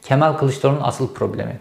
Kemal 0.02 0.34
Kılıçdaroğlu'nun 0.34 0.84
asıl 0.84 1.14
problemi. 1.14 1.60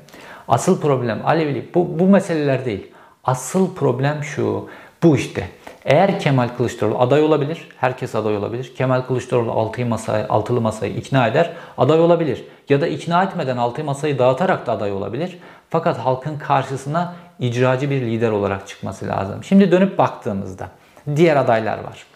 Asıl 0.48 0.80
problem 0.80 1.20
Alevilik 1.26 1.74
bu, 1.74 1.98
bu 1.98 2.06
meseleler 2.06 2.64
değil. 2.64 2.92
Asıl 3.24 3.74
problem 3.74 4.24
şu. 4.24 4.68
Bu 5.02 5.16
işte. 5.16 5.48
Eğer 5.84 6.20
Kemal 6.20 6.48
Kılıçdaroğlu 6.48 6.98
aday 6.98 7.22
olabilir, 7.22 7.68
herkes 7.76 8.14
aday 8.14 8.36
olabilir. 8.36 8.74
Kemal 8.76 9.00
Kılıçdaroğlu 9.00 9.52
altı 9.52 9.86
masayı, 9.86 10.26
altılı 10.28 10.60
masayı 10.60 10.94
ikna 10.96 11.26
eder, 11.26 11.52
aday 11.78 12.00
olabilir. 12.00 12.44
Ya 12.68 12.80
da 12.80 12.86
ikna 12.86 13.22
etmeden 13.22 13.56
altı 13.56 13.84
masayı 13.84 14.18
dağıtarak 14.18 14.66
da 14.66 14.72
aday 14.72 14.92
olabilir. 14.92 15.38
Fakat 15.70 15.98
halkın 15.98 16.38
karşısına 16.38 17.14
icracı 17.38 17.90
bir 17.90 18.00
lider 18.00 18.30
olarak 18.30 18.68
çıkması 18.68 19.08
lazım. 19.08 19.44
Şimdi 19.44 19.70
dönüp 19.70 19.98
baktığımızda 19.98 20.68
diğer 21.16 21.36
adaylar 21.36 21.78
var. 21.78 22.06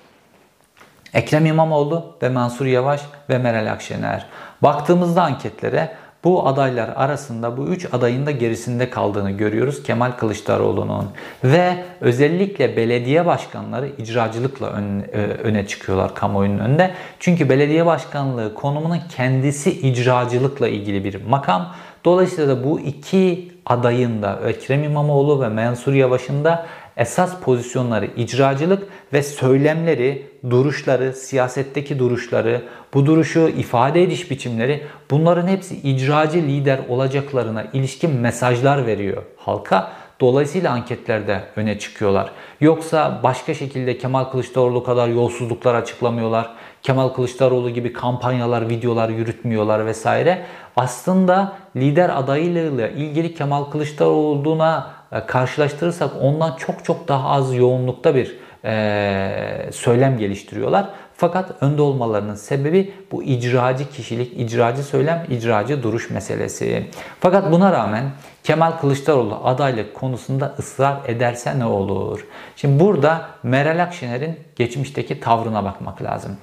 Ekrem 1.15 1.47
İmamoğlu 1.47 2.17
ve 2.23 2.29
Mansur 2.29 2.67
Yavaş 2.67 3.01
ve 3.31 3.39
Meral 3.39 3.73
Akşener. 3.73 4.27
Baktığımızda 4.63 5.23
anketlere 5.23 5.97
bu 6.27 6.49
adaylar 6.49 6.89
arasında 6.97 7.57
bu 7.57 7.67
üç 7.67 7.87
adayın 7.95 8.27
da 8.27 8.31
gerisinde 8.31 8.91
kaldığını 8.91 9.31
görüyoruz 9.31 9.83
Kemal 9.83 10.11
Kılıçdaroğlu'nun. 10.11 11.07
Ve 11.45 11.75
özellikle 12.01 12.77
belediye 12.77 13.27
başkanları 13.27 13.89
icracılıkla 13.99 14.67
ön, 14.67 15.01
e, 15.01 15.05
öne 15.19 15.67
çıkıyorlar 15.67 16.15
kamuoyunun 16.15 16.59
önünde. 16.59 16.91
Çünkü 17.21 17.49
belediye 17.49 17.87
başkanlığı 17.87 18.55
konumunun 18.55 18.99
kendisi 19.17 19.71
icracılıkla 19.71 20.69
ilgili 20.69 21.05
bir 21.05 21.25
makam. 21.25 21.75
Dolayısıyla 22.05 22.57
da 22.57 22.65
bu 22.65 22.81
iki 22.81 23.53
adayın 23.67 24.23
da 24.23 24.41
Ekrem 24.47 24.85
İmamoğlu 24.85 25.41
ve 25.41 25.49
Mansur 25.49 25.93
Yavaş'ın 25.93 26.45
da 26.45 26.67
esas 26.97 27.41
pozisyonları 27.41 28.07
icracılık 28.07 28.89
ve 29.13 29.23
söylemleri, 29.23 30.27
duruşları, 30.51 31.13
siyasetteki 31.13 31.99
duruşları, 31.99 32.63
bu 32.95 33.07
duruşu 33.07 33.49
ifade 33.49 34.03
ediş 34.03 34.31
biçimleri 34.31 34.83
bunların 35.11 35.49
hepsi 35.49 35.77
icracı 35.77 36.39
lider 36.39 36.81
olacaklarına 36.89 37.65
ilişkin 37.73 38.11
mesajlar 38.11 38.87
veriyor 38.87 39.23
halka. 39.37 39.93
Dolayısıyla 40.21 40.73
anketlerde 40.73 41.43
öne 41.57 41.79
çıkıyorlar. 41.79 42.31
Yoksa 42.61 43.21
başka 43.23 43.55
şekilde 43.55 43.99
Kemal 43.99 44.25
Kılıçdaroğlu 44.25 44.85
kadar 44.85 45.09
yolsuzluklar 45.09 45.75
açıklamıyorlar. 45.75 46.55
Kemal 46.83 47.09
Kılıçdaroğlu 47.09 47.71
gibi 47.71 47.93
kampanyalar, 47.93 48.69
videolar 48.69 49.09
yürütmüyorlar 49.09 49.87
vesaire. 49.87 50.43
Aslında 50.77 51.53
lider 51.77 52.19
adayıyla 52.19 52.89
ilgili 52.89 53.35
Kemal 53.35 53.65
Kılıçdaroğlu'na 53.65 54.96
karşılaştırırsak 55.27 56.11
ondan 56.23 56.57
çok 56.57 56.85
çok 56.85 57.09
daha 57.09 57.29
az 57.29 57.55
yoğunlukta 57.55 58.15
bir 58.15 58.37
e, 58.65 59.69
söylem 59.73 60.19
geliştiriyorlar. 60.19 60.87
Fakat 61.17 61.63
önde 61.63 61.83
olmalarının 61.83 62.35
sebebi 62.35 62.95
bu 63.13 63.23
icracı 63.23 63.91
kişilik, 63.91 64.41
icracı 64.41 64.83
söylem, 64.83 65.27
icracı 65.31 65.83
duruş 65.83 66.11
meselesi. 66.11 66.87
Fakat 67.21 67.53
buna 67.53 67.73
rağmen 67.73 68.05
Kemal 68.45 68.73
Kılıçdaroğlu 68.73 69.41
adaylık 69.45 69.95
konusunda 69.95 70.55
ısrar 70.59 70.97
ederse 71.07 71.59
ne 71.59 71.65
olur? 71.65 72.27
Şimdi 72.57 72.81
burada 72.85 73.27
Meral 73.43 73.83
Akşener'in 73.83 74.41
geçmişteki 74.57 75.21
tavrına 75.21 75.65
bakmak 75.65 76.03
lazım. 76.03 76.37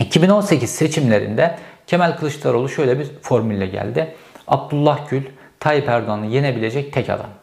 2018 0.00 0.70
seçimlerinde 0.70 1.58
Kemal 1.86 2.16
Kılıçdaroğlu 2.16 2.68
şöyle 2.68 2.98
bir 2.98 3.10
formülle 3.22 3.66
geldi. 3.66 4.14
Abdullah 4.48 5.10
Gül, 5.10 5.22
Tayyip 5.60 5.88
Erdoğan'ı 5.88 6.26
yenebilecek 6.26 6.92
tek 6.92 7.10
adam. 7.10 7.41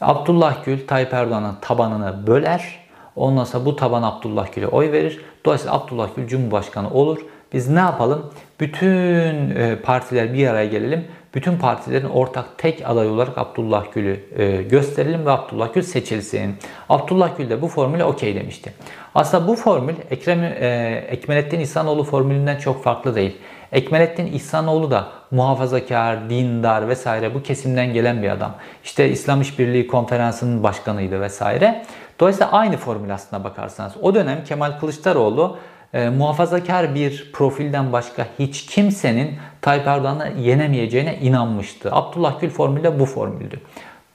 Abdullah 0.00 0.64
Gül, 0.64 0.86
Tayyip 0.86 1.14
Erdoğan'ın 1.14 1.56
tabanını 1.60 2.26
böler. 2.26 2.78
Ondan 3.16 3.44
sonra 3.44 3.64
bu 3.64 3.76
taban 3.76 4.02
Abdullah 4.02 4.52
Gül'e 4.54 4.66
oy 4.66 4.92
verir. 4.92 5.20
Dolayısıyla 5.44 5.74
Abdullah 5.74 6.08
Gül 6.16 6.26
Cumhurbaşkanı 6.28 6.90
olur. 6.90 7.18
Biz 7.52 7.68
ne 7.68 7.78
yapalım? 7.78 8.32
Bütün 8.60 9.50
e, 9.56 9.76
partiler 9.82 10.34
bir 10.34 10.48
araya 10.48 10.66
gelelim. 10.66 11.04
Bütün 11.34 11.58
partilerin 11.58 12.08
ortak 12.08 12.58
tek 12.58 12.82
aday 12.88 13.08
olarak 13.08 13.38
Abdullah 13.38 13.84
Gül'ü 13.92 14.20
e, 14.36 14.62
gösterelim 14.62 15.26
ve 15.26 15.30
Abdullah 15.30 15.74
Gül 15.74 15.82
seçilsin. 15.82 16.56
Abdullah 16.88 17.30
Gül 17.38 17.50
de 17.50 17.62
bu 17.62 17.68
formüle 17.68 18.04
okey 18.04 18.34
demişti. 18.34 18.72
Aslında 19.14 19.48
bu 19.48 19.56
formül 19.56 19.94
Ekrem, 20.10 20.42
e, 20.42 21.04
Ekmelettin 21.08 21.60
İhsanoğlu 21.60 22.04
formülünden 22.04 22.58
çok 22.58 22.84
farklı 22.84 23.14
değil. 23.14 23.36
Ekmelettin 23.72 24.26
İhsanoğlu 24.26 24.90
da 24.90 25.08
muhafazakar, 25.30 26.30
dindar 26.30 26.88
vesaire 26.88 27.34
bu 27.34 27.42
kesimden 27.42 27.92
gelen 27.92 28.22
bir 28.22 28.30
adam. 28.30 28.54
İşte 28.84 29.10
İslam 29.10 29.40
İşbirliği 29.40 29.86
Konferansı'nın 29.86 30.62
başkanıydı 30.62 31.20
vesaire. 31.20 31.84
Dolayısıyla 32.20 32.52
aynı 32.52 32.76
formül 32.76 33.14
aslına 33.14 33.44
bakarsanız. 33.44 33.92
O 34.02 34.14
dönem 34.14 34.44
Kemal 34.44 34.78
Kılıçdaroğlu 34.80 35.58
e, 35.94 36.08
muhafazakar 36.08 36.94
bir 36.94 37.32
profilden 37.32 37.92
başka 37.92 38.26
hiç 38.38 38.66
kimsenin 38.66 39.38
Tayyip 39.60 39.86
Erdoğan'ı 39.86 40.32
yenemeyeceğine 40.38 41.18
inanmıştı. 41.18 41.88
Abdullah 41.92 42.40
Gül 42.40 42.50
formülü 42.50 42.84
de 42.84 43.00
bu 43.00 43.06
formüldü. 43.06 43.60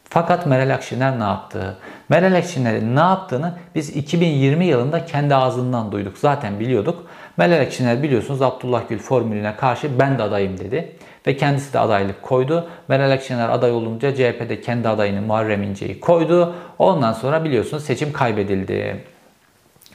Fakat 0.10 0.46
Meral 0.46 0.74
Akşener 0.74 1.20
ne 1.20 1.24
yaptı? 1.24 1.78
Meral 2.10 2.38
Akşener'in 2.38 2.96
ne 2.96 3.00
yaptığını 3.00 3.54
biz 3.76 3.96
2020 3.96 4.66
yılında 4.66 5.06
kendi 5.06 5.36
ağzından 5.36 5.92
duyduk. 5.92 6.18
Zaten 6.18 6.60
biliyorduk. 6.60 7.06
Meral 7.42 7.62
Akşener 7.62 8.04
biliyorsunuz 8.04 8.42
Abdullah 8.42 8.90
Gül 8.90 9.00
formülüne 9.00 9.56
karşı 9.56 10.00
ben 10.00 10.18
de 10.18 10.24
adayım 10.24 10.58
dedi. 10.58 10.92
Ve 11.28 11.38
kendisi 11.38 11.74
de 11.74 11.80
adaylık 11.80 12.22
koydu. 12.22 12.70
Meral 12.88 13.12
Akşener 13.12 13.50
aday 13.50 13.72
olunca 13.72 14.16
CHP'de 14.16 14.62
kendi 14.62 14.90
adayını 14.90 15.22
Muharrem 15.22 15.64
İnce'yi 15.64 16.00
koydu. 16.00 16.56
Ondan 16.80 17.14
sonra 17.14 17.44
biliyorsunuz 17.44 17.84
seçim 17.84 18.14
kaybedildi. 18.14 19.04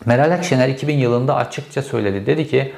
Meral 0.06 0.30
Akşener 0.30 0.68
2000 0.68 0.98
yılında 0.98 1.36
açıkça 1.36 1.82
söyledi. 1.82 2.26
Dedi 2.26 2.48
ki 2.48 2.72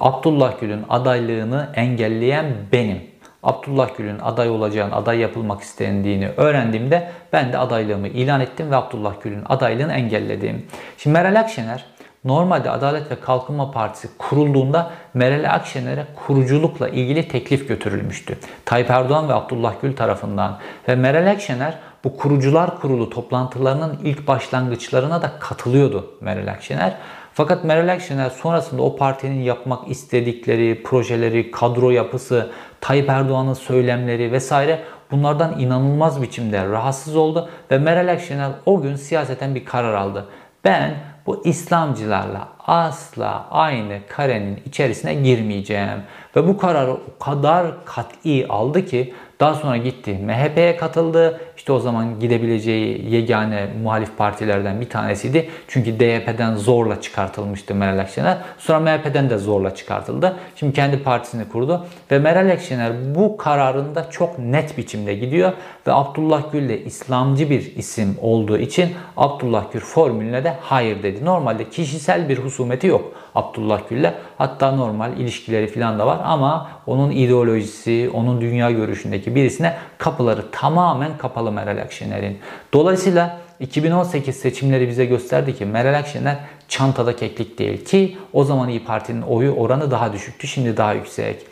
Abdullah 0.00 0.60
Gül'ün 0.60 0.84
adaylığını 0.88 1.68
engelleyen 1.74 2.46
benim. 2.72 2.98
Abdullah 3.42 3.96
Gül'ün 3.96 4.18
aday 4.18 4.50
olacağını, 4.50 4.96
aday 4.96 5.18
yapılmak 5.18 5.62
istendiğini 5.62 6.28
öğrendiğimde 6.36 7.10
ben 7.32 7.52
de 7.52 7.58
adaylığımı 7.58 8.08
ilan 8.08 8.40
ettim 8.40 8.70
ve 8.70 8.76
Abdullah 8.76 9.14
Gül'ün 9.22 9.42
adaylığını 9.48 9.92
engelledim. 9.92 10.66
Şimdi 10.98 11.14
Meral 11.14 11.40
Akşener 11.40 11.84
Normalde 12.24 12.70
Adalet 12.70 13.10
ve 13.10 13.20
Kalkınma 13.20 13.70
Partisi 13.70 14.08
kurulduğunda 14.18 14.90
Meral 15.14 15.54
Akşener'e 15.54 16.06
kuruculukla 16.26 16.88
ilgili 16.88 17.28
teklif 17.28 17.68
götürülmüştü. 17.68 18.38
Tayyip 18.64 18.90
Erdoğan 18.90 19.28
ve 19.28 19.34
Abdullah 19.34 19.74
Gül 19.82 19.96
tarafından 19.96 20.58
ve 20.88 20.94
Meral 20.94 21.30
Akşener 21.30 21.78
bu 22.04 22.16
kurucular 22.16 22.80
kurulu 22.80 23.10
toplantılarının 23.10 23.98
ilk 24.04 24.26
başlangıçlarına 24.26 25.22
da 25.22 25.32
katılıyordu 25.40 26.14
Meral 26.20 26.46
Akşener. 26.46 26.94
Fakat 27.34 27.64
Meral 27.64 27.92
Akşener 27.92 28.30
sonrasında 28.30 28.82
o 28.82 28.96
partinin 28.96 29.42
yapmak 29.42 29.88
istedikleri 29.88 30.82
projeleri, 30.82 31.50
kadro 31.50 31.90
yapısı, 31.90 32.50
Tayyip 32.80 33.08
Erdoğan'ın 33.08 33.54
söylemleri 33.54 34.32
vesaire 34.32 34.82
bunlardan 35.10 35.58
inanılmaz 35.58 36.22
biçimde 36.22 36.68
rahatsız 36.68 37.16
oldu 37.16 37.48
ve 37.70 37.78
Meral 37.78 38.12
Akşener 38.12 38.50
o 38.66 38.80
gün 38.80 38.96
siyaseten 38.96 39.54
bir 39.54 39.64
karar 39.64 39.94
aldı. 39.94 40.26
Ben 40.64 40.94
bu 41.26 41.42
İslamcılarla 41.44 42.48
asla 42.66 43.46
aynı 43.50 43.98
karenin 44.08 44.62
içerisine 44.66 45.14
girmeyeceğim. 45.14 46.02
Ve 46.36 46.48
bu 46.48 46.58
kararı 46.58 46.92
o 46.92 47.18
kadar 47.20 47.84
kat'i 47.84 48.46
aldı 48.48 48.86
ki 48.86 49.14
daha 49.42 49.54
sonra 49.54 49.76
gitti 49.76 50.18
MHP'ye 50.24 50.76
katıldı. 50.76 51.40
İşte 51.56 51.72
o 51.72 51.78
zaman 51.78 52.20
gidebileceği 52.20 53.14
yegane 53.14 53.68
muhalif 53.82 54.18
partilerden 54.18 54.80
bir 54.80 54.88
tanesiydi. 54.88 55.48
Çünkü 55.68 56.00
DYP'den 56.00 56.56
zorla 56.56 57.00
çıkartılmıştı 57.00 57.74
Meral 57.74 57.98
Akşener. 57.98 58.38
Sonra 58.58 58.80
MHP'den 58.80 59.30
de 59.30 59.38
zorla 59.38 59.74
çıkartıldı. 59.74 60.36
Şimdi 60.56 60.72
kendi 60.72 61.02
partisini 61.02 61.48
kurdu. 61.48 61.86
Ve 62.10 62.18
Meral 62.18 62.52
Akşener 62.52 62.92
bu 63.14 63.36
kararında 63.36 64.10
çok 64.10 64.38
net 64.38 64.78
biçimde 64.78 65.14
gidiyor. 65.14 65.52
Ve 65.86 65.92
Abdullah 65.92 66.52
Gül 66.52 66.68
de 66.68 66.80
İslamcı 66.80 67.50
bir 67.50 67.76
isim 67.76 68.16
olduğu 68.20 68.58
için 68.58 68.90
Abdullah 69.16 69.64
Gül 69.72 69.80
formülüne 69.80 70.44
de 70.44 70.56
hayır 70.60 71.02
dedi. 71.02 71.24
Normalde 71.24 71.70
kişisel 71.70 72.28
bir 72.28 72.38
husumeti 72.38 72.86
yok 72.86 73.12
Abdullah 73.34 73.88
Gül'le. 73.88 74.14
Hatta 74.38 74.70
normal 74.70 75.16
ilişkileri 75.16 75.66
falan 75.66 75.98
da 75.98 76.06
var 76.06 76.18
ama 76.24 76.70
onun 76.86 77.10
ideolojisi, 77.10 78.10
onun 78.14 78.40
dünya 78.40 78.70
görüşündeki 78.70 79.34
birisine 79.34 79.76
kapıları 79.98 80.50
tamamen 80.50 81.18
kapalı 81.18 81.52
Meral 81.52 81.82
Akşener'in. 81.82 82.38
Dolayısıyla 82.72 83.38
2018 83.60 84.36
seçimleri 84.36 84.88
bize 84.88 85.04
gösterdi 85.04 85.56
ki 85.56 85.66
Meral 85.66 85.98
Akşener 85.98 86.36
çantada 86.68 87.16
keklik 87.16 87.58
değil 87.58 87.84
ki 87.84 88.18
o 88.32 88.44
zaman 88.44 88.68
İyi 88.68 88.84
Parti'nin 88.84 89.22
oyu 89.22 89.52
oranı 89.52 89.90
daha 89.90 90.12
düşüktü. 90.12 90.46
Şimdi 90.46 90.76
daha 90.76 90.92
yüksek. 90.92 91.46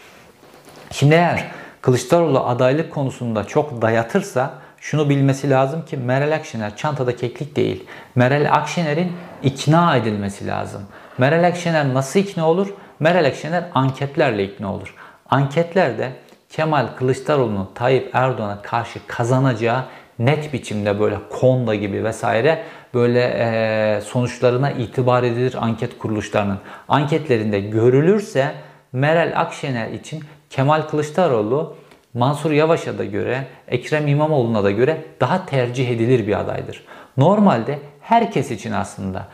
Şimdi 0.90 1.14
eğer 1.14 1.50
Kılıçdaroğlu 1.82 2.46
adaylık 2.46 2.92
konusunda 2.92 3.44
çok 3.44 3.82
dayatırsa 3.82 4.54
şunu 4.80 5.08
bilmesi 5.08 5.50
lazım 5.50 5.84
ki 5.84 5.96
Meral 5.96 6.34
Akşener 6.34 6.76
çantada 6.76 7.16
keklik 7.16 7.56
değil. 7.56 7.84
Meral 8.14 8.52
Akşener'in 8.52 9.12
ikna 9.42 9.96
edilmesi 9.96 10.46
lazım. 10.46 10.82
Meral 11.20 11.44
Akşener 11.44 11.94
nasıl 11.94 12.20
ikna 12.20 12.50
olur? 12.50 12.68
Meral 13.00 13.24
Akşener 13.24 13.64
anketlerle 13.74 14.44
ikna 14.44 14.74
olur. 14.74 14.94
Anketlerde 15.30 16.12
Kemal 16.48 16.86
Kılıçdaroğlu'nun 16.96 17.70
Tayyip 17.74 18.10
Erdoğan'a 18.12 18.62
karşı 18.62 19.06
kazanacağı 19.06 19.84
net 20.18 20.52
biçimde 20.52 21.00
böyle 21.00 21.16
Konda 21.30 21.74
gibi 21.74 22.04
vesaire 22.04 22.62
böyle 22.94 23.20
e, 23.38 24.00
sonuçlarına 24.00 24.70
itibar 24.70 25.22
edilir 25.22 25.54
anket 25.60 25.98
kuruluşlarının. 25.98 26.58
Anketlerinde 26.88 27.60
görülürse 27.60 28.52
Meral 28.92 29.32
Akşener 29.36 29.90
için 29.90 30.24
Kemal 30.50 30.82
Kılıçdaroğlu 30.82 31.76
Mansur 32.14 32.50
Yavaş'a 32.50 32.98
da 32.98 33.04
göre, 33.04 33.46
Ekrem 33.68 34.08
İmamoğlu'na 34.08 34.64
da 34.64 34.70
göre 34.70 35.04
daha 35.20 35.46
tercih 35.46 35.90
edilir 35.90 36.26
bir 36.26 36.40
adaydır. 36.40 36.84
Normalde 37.16 37.78
herkes 38.00 38.50
için 38.50 38.72
aslında 38.72 39.26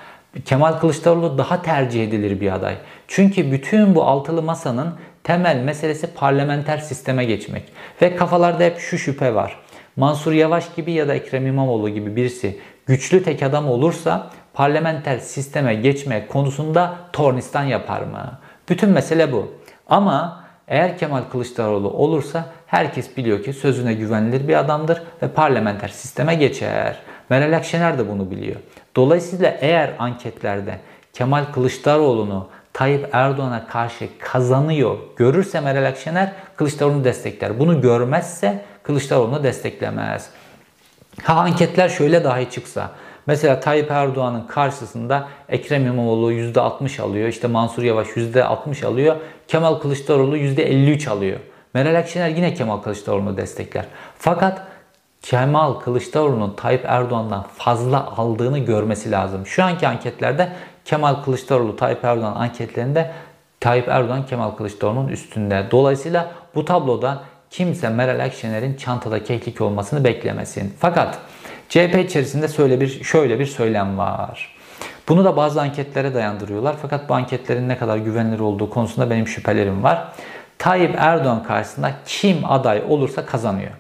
Kemal 0.45 0.73
Kılıçdaroğlu 0.73 1.39
daha 1.39 1.63
tercih 1.63 2.05
edilir 2.05 2.41
bir 2.41 2.53
aday. 2.53 2.75
Çünkü 3.09 3.53
bütün 3.53 3.95
bu 3.95 4.05
altılı 4.05 4.43
masanın 4.43 4.95
temel 5.25 5.57
meselesi 5.57 6.07
parlamenter 6.07 6.79
sisteme 6.79 7.25
geçmek. 7.25 7.63
Ve 8.03 8.17
kafalarda 8.17 8.65
hep 8.65 8.79
şu 8.79 8.99
şüphe 8.99 9.35
var. 9.35 9.59
Mansur 9.97 10.33
Yavaş 10.33 10.75
gibi 10.75 10.93
ya 10.93 11.09
da 11.09 11.15
Ekrem 11.15 11.47
İmamoğlu 11.47 11.89
gibi 11.89 12.17
birisi 12.17 12.59
güçlü 12.87 13.23
tek 13.23 13.43
adam 13.43 13.69
olursa 13.69 14.31
parlamenter 14.55 15.19
sisteme 15.19 15.75
geçme 15.75 16.27
konusunda 16.27 16.95
tornistan 17.13 17.65
yapar 17.65 18.01
mı? 18.01 18.39
Bütün 18.69 18.91
mesele 18.91 19.33
bu. 19.33 19.53
Ama 19.89 20.45
eğer 20.69 20.99
Kemal 20.99 21.23
Kılıçdaroğlu 21.33 21.91
olursa 21.91 22.45
herkes 22.67 23.17
biliyor 23.17 23.43
ki 23.43 23.53
sözüne 23.53 23.95
güvenilir 23.95 24.49
bir 24.49 24.57
adamdır 24.57 25.03
ve 25.23 25.29
parlamenter 25.29 25.89
sisteme 25.89 26.35
geçer. 26.35 26.97
Meral 27.31 27.57
Akşener 27.57 27.99
de 27.99 28.09
bunu 28.09 28.31
biliyor. 28.31 28.57
Dolayısıyla 28.97 29.57
eğer 29.61 29.93
anketlerde 29.99 30.79
Kemal 31.13 31.45
Kılıçdaroğlu'nu 31.45 32.49
Tayyip 32.73 33.09
Erdoğan'a 33.13 33.67
karşı 33.67 34.09
kazanıyor 34.19 34.99
görürse 35.17 35.61
Meral 35.61 35.89
Akşener 35.89 36.33
Kılıçdaroğlu'nu 36.57 37.05
destekler. 37.05 37.59
Bunu 37.59 37.81
görmezse 37.81 38.65
Kılıçdaroğlu'nu 38.83 39.43
desteklemez. 39.43 40.31
Ha 41.23 41.35
anketler 41.35 41.89
şöyle 41.89 42.25
dahi 42.25 42.51
çıksa. 42.51 42.91
Mesela 43.27 43.61
Tayyip 43.61 43.91
Erdoğan'ın 43.91 44.47
karşısında 44.47 45.29
Ekrem 45.49 45.87
İmamoğlu 45.87 46.33
%60 46.33 47.03
alıyor. 47.03 47.29
işte 47.29 47.49
Mansur 47.49 47.83
Yavaş 47.83 48.09
%60 48.09 48.87
alıyor. 48.87 49.17
Kemal 49.49 49.75
Kılıçdaroğlu 49.75 50.37
%53 50.37 51.11
alıyor. 51.11 51.39
Meral 51.75 51.99
Akşener 51.99 52.29
yine 52.29 52.55
Kemal 52.55 52.79
Kılıçdaroğlu'nu 52.79 53.37
destekler. 53.37 53.85
Fakat 54.19 54.63
Kemal 55.31 55.75
Kılıçdaroğlu'nun 55.75 56.55
Tayyip 56.57 56.85
Erdoğan'dan 56.85 57.45
fazla 57.57 58.07
aldığını 58.17 58.59
görmesi 58.59 59.11
lazım. 59.11 59.47
Şu 59.47 59.65
anki 59.65 59.89
anketlerde 59.89 60.53
Kemal 60.85 61.15
Kılıçdaroğlu 61.15 61.77
Tayyip 61.77 62.05
Erdoğan 62.05 62.35
anketlerinde 62.35 63.13
Tayyip 63.61 63.89
Erdoğan 63.89 64.27
Kemal 64.27 64.51
Kılıçdaroğlu'nun 64.51 65.09
üstünde. 65.09 65.67
Dolayısıyla 65.71 66.31
bu 66.55 66.65
tabloda 66.65 67.23
kimse 67.51 67.89
Meral 67.89 68.25
Akşener'in 68.25 68.75
çantada 68.75 69.25
keklik 69.25 69.61
olmasını 69.61 70.05
beklemesin. 70.05 70.75
Fakat 70.79 71.19
CHP 71.69 72.05
içerisinde 72.05 72.49
şöyle 72.49 72.81
bir 72.81 73.05
şöyle 73.05 73.39
bir 73.39 73.47
söylem 73.47 73.99
var. 73.99 74.57
Bunu 75.09 75.25
da 75.25 75.37
bazı 75.37 75.61
anketlere 75.61 76.15
dayandırıyorlar. 76.15 76.77
Fakat 76.83 77.09
bu 77.09 77.15
anketlerin 77.15 77.69
ne 77.69 77.79
kadar 77.79 77.97
güvenilir 77.97 78.41
olduğu 78.41 78.71
konusunda 78.71 79.11
benim 79.11 79.27
şüphelerim 79.27 79.83
var. 79.83 80.09
Tayyip 80.59 80.95
Erdoğan 80.99 81.43
karşısında 81.43 81.93
kim 82.07 82.39
aday 82.45 82.83
olursa 82.89 83.27
kazanıyor. 83.27 83.73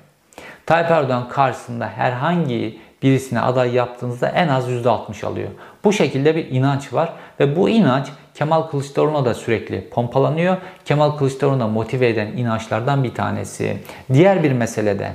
Tayyip 0.66 0.90
Erdoğan 0.90 1.28
karşısında 1.28 1.88
herhangi 1.88 2.78
birisine 3.02 3.40
aday 3.40 3.74
yaptığınızda 3.74 4.28
en 4.28 4.48
az 4.48 4.70
%60 4.70 5.26
alıyor. 5.26 5.48
Bu 5.84 5.92
şekilde 5.92 6.36
bir 6.36 6.50
inanç 6.50 6.92
var 6.92 7.12
ve 7.40 7.56
bu 7.56 7.68
inanç 7.68 8.08
Kemal 8.34 8.62
Kılıçdaroğlu'na 8.62 9.24
da 9.24 9.34
sürekli 9.34 9.88
pompalanıyor. 9.90 10.56
Kemal 10.84 11.10
Kılıçdaroğlu'na 11.10 11.68
motive 11.68 12.08
eden 12.08 12.26
inançlardan 12.26 13.04
bir 13.04 13.14
tanesi. 13.14 13.76
Diğer 14.12 14.42
bir 14.42 14.52
meselede 14.52 15.12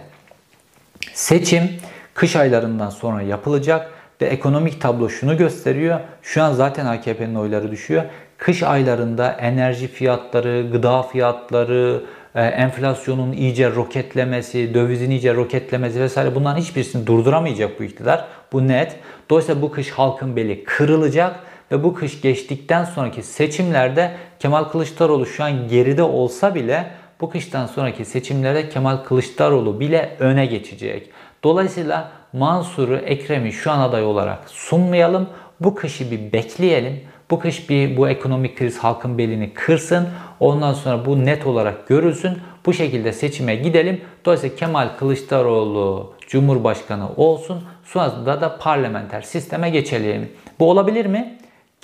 seçim 1.14 1.70
kış 2.14 2.36
aylarından 2.36 2.90
sonra 2.90 3.22
yapılacak 3.22 3.92
ve 4.22 4.26
ekonomik 4.26 4.82
tablo 4.82 5.10
şunu 5.10 5.38
gösteriyor. 5.38 6.00
Şu 6.22 6.44
an 6.44 6.54
zaten 6.54 6.86
AKP'nin 6.86 7.36
oyları 7.36 7.72
düşüyor. 7.72 8.04
Kış 8.38 8.64
aylarında 8.64 9.32
enerji 9.32 9.88
fiyatları, 9.88 10.70
gıda 10.72 11.04
fiyatları, 11.04 12.04
enflasyonun 12.36 13.32
iyice 13.32 13.72
roketlemesi, 13.72 14.74
dövizin 14.74 15.10
iyice 15.10 15.34
roketlemesi 15.34 16.02
vesaire 16.02 16.36
bunların 16.36 16.62
hiçbirisini 16.62 17.08
durduramayacak 17.08 17.80
bu 17.80 17.84
iktidar. 17.84 18.26
Bu 18.54 18.68
net. 18.68 18.96
Dolayısıyla 19.30 19.62
bu 19.62 19.72
kış 19.72 19.90
halkın 19.90 20.36
beli 20.36 20.64
kırılacak 20.64 21.40
ve 21.72 21.84
bu 21.84 21.94
kış 21.94 22.22
geçtikten 22.22 22.84
sonraki 22.84 23.24
seçimlerde 23.24 24.12
Kemal 24.40 24.64
Kılıçdaroğlu 24.64 25.26
şu 25.26 25.44
an 25.44 25.68
geride 25.68 26.04
olsa 26.04 26.56
bile 26.56 26.86
bu 27.22 27.30
kıştan 27.30 27.66
sonraki 27.66 28.06
seçimlerde 28.06 28.70
Kemal 28.70 28.98
Kılıçdaroğlu 28.98 29.80
bile 29.80 30.16
öne 30.20 30.46
geçecek. 30.46 31.10
Dolayısıyla 31.44 32.12
Mansur'u, 32.34 32.96
Ekrem'i 32.96 33.52
şu 33.52 33.72
an 33.72 33.80
aday 33.80 34.04
olarak 34.04 34.50
sunmayalım. 34.50 35.30
Bu 35.60 35.76
kışı 35.76 36.12
bir 36.12 36.34
bekleyelim. 36.34 37.02
Bu 37.32 37.40
kış 37.40 37.70
bir 37.70 37.98
bu 37.98 38.10
ekonomik 38.10 38.58
kriz 38.58 38.78
halkın 38.78 39.18
belini 39.18 39.54
kırsın. 39.54 40.08
Ondan 40.40 40.74
sonra 40.74 41.06
bu 41.06 41.26
net 41.26 41.48
olarak 41.48 41.88
görülsün. 41.88 42.38
Bu 42.66 42.74
şekilde 42.74 43.14
seçime 43.14 43.56
gidelim. 43.56 44.02
Dolayısıyla 44.26 44.56
Kemal 44.56 44.90
Kılıçdaroğlu 45.00 46.14
Cumhurbaşkanı 46.28 47.10
olsun. 47.16 47.64
Sonrasında 47.86 48.42
da 48.42 48.58
parlamenter 48.58 49.22
sisteme 49.22 49.70
geçelim. 49.70 50.30
Bu 50.60 50.70
olabilir 50.70 51.06
mi? 51.06 51.38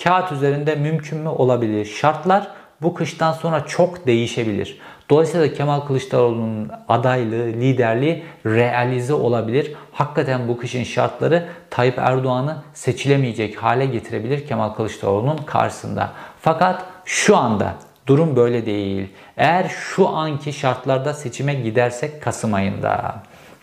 Kağıt 0.03 0.31
üzerinde 0.31 0.75
mümkün 0.75 1.19
mü? 1.19 1.29
Olabilir. 1.29 1.85
Şartlar 1.85 2.47
bu 2.81 2.93
kıştan 2.93 3.33
sonra 3.33 3.65
çok 3.65 4.07
değişebilir. 4.07 4.79
Dolayısıyla 5.09 5.53
Kemal 5.53 5.79
Kılıçdaroğlu'nun 5.79 6.71
adaylığı, 6.87 7.45
liderliği 7.45 8.23
realize 8.45 9.13
olabilir. 9.13 9.73
Hakikaten 9.91 10.47
bu 10.47 10.57
kışın 10.57 10.83
şartları 10.83 11.47
Tayyip 11.69 11.97
Erdoğan'ı 11.97 12.57
seçilemeyecek 12.73 13.63
hale 13.63 13.85
getirebilir 13.85 14.47
Kemal 14.47 14.69
Kılıçdaroğlu'nun 14.69 15.37
karşısında. 15.37 16.11
Fakat 16.41 16.85
şu 17.05 17.37
anda 17.37 17.73
durum 18.07 18.35
böyle 18.35 18.65
değil. 18.65 19.07
Eğer 19.37 19.69
şu 19.69 20.09
anki 20.09 20.53
şartlarda 20.53 21.13
seçime 21.13 21.53
gidersek 21.53 22.21
Kasım 22.21 22.53
ayında 22.53 23.15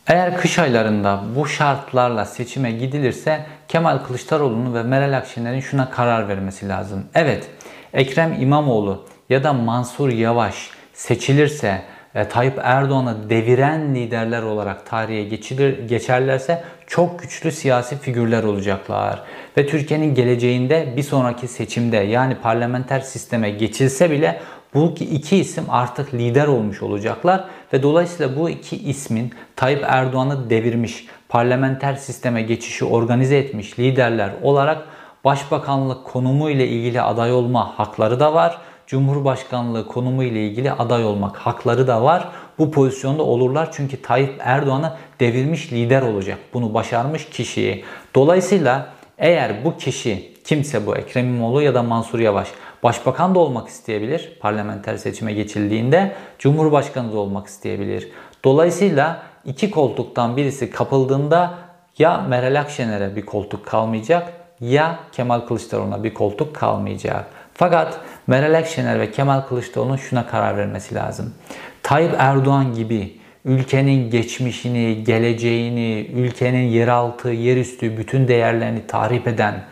eğer 0.06 0.36
kış 0.36 0.58
aylarında 0.58 1.22
bu 1.36 1.46
şartlarla 1.46 2.24
seçime 2.24 2.72
gidilirse 2.72 3.46
Kemal 3.68 3.98
Kılıçdaroğlu'nun 3.98 4.74
ve 4.74 4.82
Meral 4.82 5.16
Akşener'in 5.16 5.60
şuna 5.60 5.90
karar 5.90 6.28
vermesi 6.28 6.68
lazım. 6.68 7.04
Evet, 7.14 7.50
Ekrem 7.92 8.36
İmamoğlu 8.40 9.04
ya 9.28 9.44
da 9.44 9.52
Mansur 9.52 10.08
Yavaş 10.08 10.70
seçilirse 10.94 11.82
Tayyip 12.30 12.58
Erdoğan'ı 12.62 13.30
deviren 13.30 13.94
liderler 13.94 14.42
olarak 14.42 14.86
tarihe 14.86 15.22
geçilir, 15.24 15.88
geçerlerse 15.88 16.64
çok 16.86 17.18
güçlü 17.18 17.52
siyasi 17.52 17.98
figürler 17.98 18.42
olacaklar. 18.42 19.22
Ve 19.56 19.66
Türkiye'nin 19.66 20.14
geleceğinde 20.14 20.94
bir 20.96 21.02
sonraki 21.02 21.48
seçimde 21.48 21.96
yani 21.96 22.34
parlamenter 22.34 23.00
sisteme 23.00 23.50
geçilse 23.50 24.10
bile 24.10 24.40
bu 24.74 24.94
iki 25.00 25.36
isim 25.36 25.64
artık 25.68 26.14
lider 26.14 26.46
olmuş 26.46 26.82
olacaklar 26.82 27.44
ve 27.72 27.82
dolayısıyla 27.82 28.36
bu 28.36 28.50
iki 28.50 28.76
ismin 28.76 29.34
Tayyip 29.56 29.84
Erdoğan'ı 29.86 30.50
devirmiş, 30.50 31.06
parlamenter 31.28 31.94
sisteme 31.94 32.42
geçişi 32.42 32.84
organize 32.84 33.38
etmiş 33.38 33.78
liderler 33.78 34.30
olarak 34.42 34.84
başbakanlık 35.24 36.04
konumu 36.04 36.50
ile 36.50 36.68
ilgili 36.68 37.02
aday 37.02 37.32
olma 37.32 37.78
hakları 37.78 38.20
da 38.20 38.34
var. 38.34 38.58
Cumhurbaşkanlığı 38.94 39.86
konumu 39.86 40.22
ile 40.22 40.46
ilgili 40.46 40.72
aday 40.72 41.04
olmak 41.04 41.36
hakları 41.36 41.86
da 41.86 42.02
var. 42.02 42.28
Bu 42.58 42.70
pozisyonda 42.70 43.22
olurlar 43.22 43.68
çünkü 43.72 44.02
Tayyip 44.02 44.34
Erdoğan'ı 44.38 44.92
devirmiş 45.20 45.72
lider 45.72 46.02
olacak. 46.02 46.38
Bunu 46.54 46.74
başarmış 46.74 47.28
kişiyi. 47.28 47.84
Dolayısıyla 48.14 48.88
eğer 49.18 49.64
bu 49.64 49.76
kişi 49.76 50.34
kimse 50.44 50.86
bu 50.86 50.96
Ekrem 50.96 51.26
İmamoğlu 51.26 51.62
ya 51.62 51.74
da 51.74 51.82
Mansur 51.82 52.18
Yavaş 52.18 52.48
başbakan 52.82 53.34
da 53.34 53.38
olmak 53.38 53.68
isteyebilir 53.68 54.38
parlamenter 54.40 54.96
seçime 54.96 55.32
geçildiğinde 55.32 56.12
cumhurbaşkanı 56.38 57.12
da 57.12 57.18
olmak 57.18 57.46
isteyebilir. 57.46 58.08
Dolayısıyla 58.44 59.22
iki 59.44 59.70
koltuktan 59.70 60.36
birisi 60.36 60.70
kapıldığında 60.70 61.54
ya 61.98 62.20
Meral 62.28 62.60
Akşener'e 62.60 63.16
bir 63.16 63.26
koltuk 63.26 63.66
kalmayacak 63.66 64.32
ya 64.60 64.98
Kemal 65.12 65.40
Kılıçdaroğlu'na 65.40 66.04
bir 66.04 66.14
koltuk 66.14 66.56
kalmayacak. 66.56 67.26
Fakat 67.54 68.00
Meral 68.26 68.54
Akşener 68.58 69.00
ve 69.00 69.10
Kemal 69.10 69.40
Kılıçdaroğlu'nun 69.40 69.96
şuna 69.96 70.26
karar 70.26 70.56
vermesi 70.56 70.94
lazım. 70.94 71.34
Tayyip 71.82 72.14
Erdoğan 72.18 72.74
gibi 72.74 73.18
ülkenin 73.44 74.10
geçmişini, 74.10 75.04
geleceğini, 75.04 76.10
ülkenin 76.14 76.68
yeraltı, 76.68 77.28
yerüstü 77.28 77.96
bütün 77.96 78.28
değerlerini 78.28 78.86
tahrip 78.86 79.28
eden, 79.28 79.64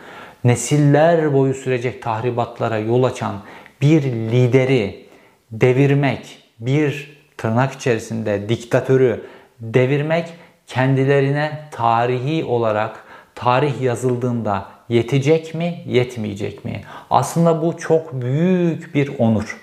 nesiller 0.43 1.33
boyu 1.33 1.53
sürecek 1.53 2.01
tahribatlara 2.01 2.77
yol 2.77 3.03
açan 3.03 3.35
bir 3.81 4.03
lideri 4.03 5.05
devirmek, 5.51 6.37
bir 6.59 7.17
tırnak 7.37 7.73
içerisinde 7.73 8.49
diktatörü 8.49 9.25
devirmek 9.59 10.29
kendilerine 10.67 11.59
tarihi 11.71 12.45
olarak 12.45 13.03
tarih 13.35 13.81
yazıldığında 13.81 14.65
yetecek 14.89 15.55
mi, 15.55 15.83
yetmeyecek 15.85 16.65
mi? 16.65 16.81
Aslında 17.09 17.61
bu 17.61 17.77
çok 17.77 18.21
büyük 18.21 18.95
bir 18.95 19.11
onur. 19.19 19.57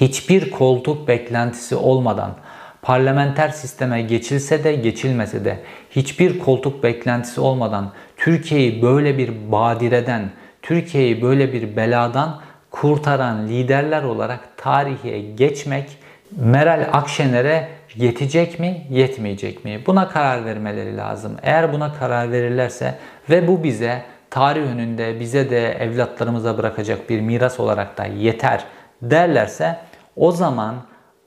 Hiçbir 0.00 0.50
koltuk 0.50 1.08
beklentisi 1.08 1.76
olmadan 1.76 2.34
parlamenter 2.82 3.48
sisteme 3.48 4.02
geçilse 4.02 4.64
de 4.64 4.72
geçilmese 4.72 5.44
de 5.44 5.58
hiçbir 5.90 6.38
koltuk 6.38 6.82
beklentisi 6.82 7.40
olmadan 7.40 7.92
Türkiye'yi 8.16 8.82
böyle 8.82 9.18
bir 9.18 9.52
badireden, 9.52 10.30
Türkiye'yi 10.62 11.22
böyle 11.22 11.52
bir 11.52 11.76
beladan 11.76 12.40
kurtaran 12.70 13.48
liderler 13.48 14.02
olarak 14.02 14.56
tarihe 14.56 15.18
geçmek 15.18 15.88
Meral 16.36 16.88
Akşener'e 16.92 17.68
yetecek 17.96 18.60
mi, 18.60 18.86
yetmeyecek 18.90 19.64
mi? 19.64 19.80
Buna 19.86 20.08
karar 20.08 20.44
vermeleri 20.44 20.96
lazım. 20.96 21.36
Eğer 21.42 21.72
buna 21.72 21.94
karar 21.94 22.32
verirlerse 22.32 22.94
ve 23.30 23.48
bu 23.48 23.64
bize 23.64 24.02
tarih 24.30 24.62
önünde 24.62 25.20
bize 25.20 25.50
de 25.50 25.72
evlatlarımıza 25.72 26.58
bırakacak 26.58 27.10
bir 27.10 27.20
miras 27.20 27.60
olarak 27.60 27.98
da 27.98 28.04
yeter 28.04 28.64
derlerse 29.02 29.76
o 30.16 30.32
zaman 30.32 30.74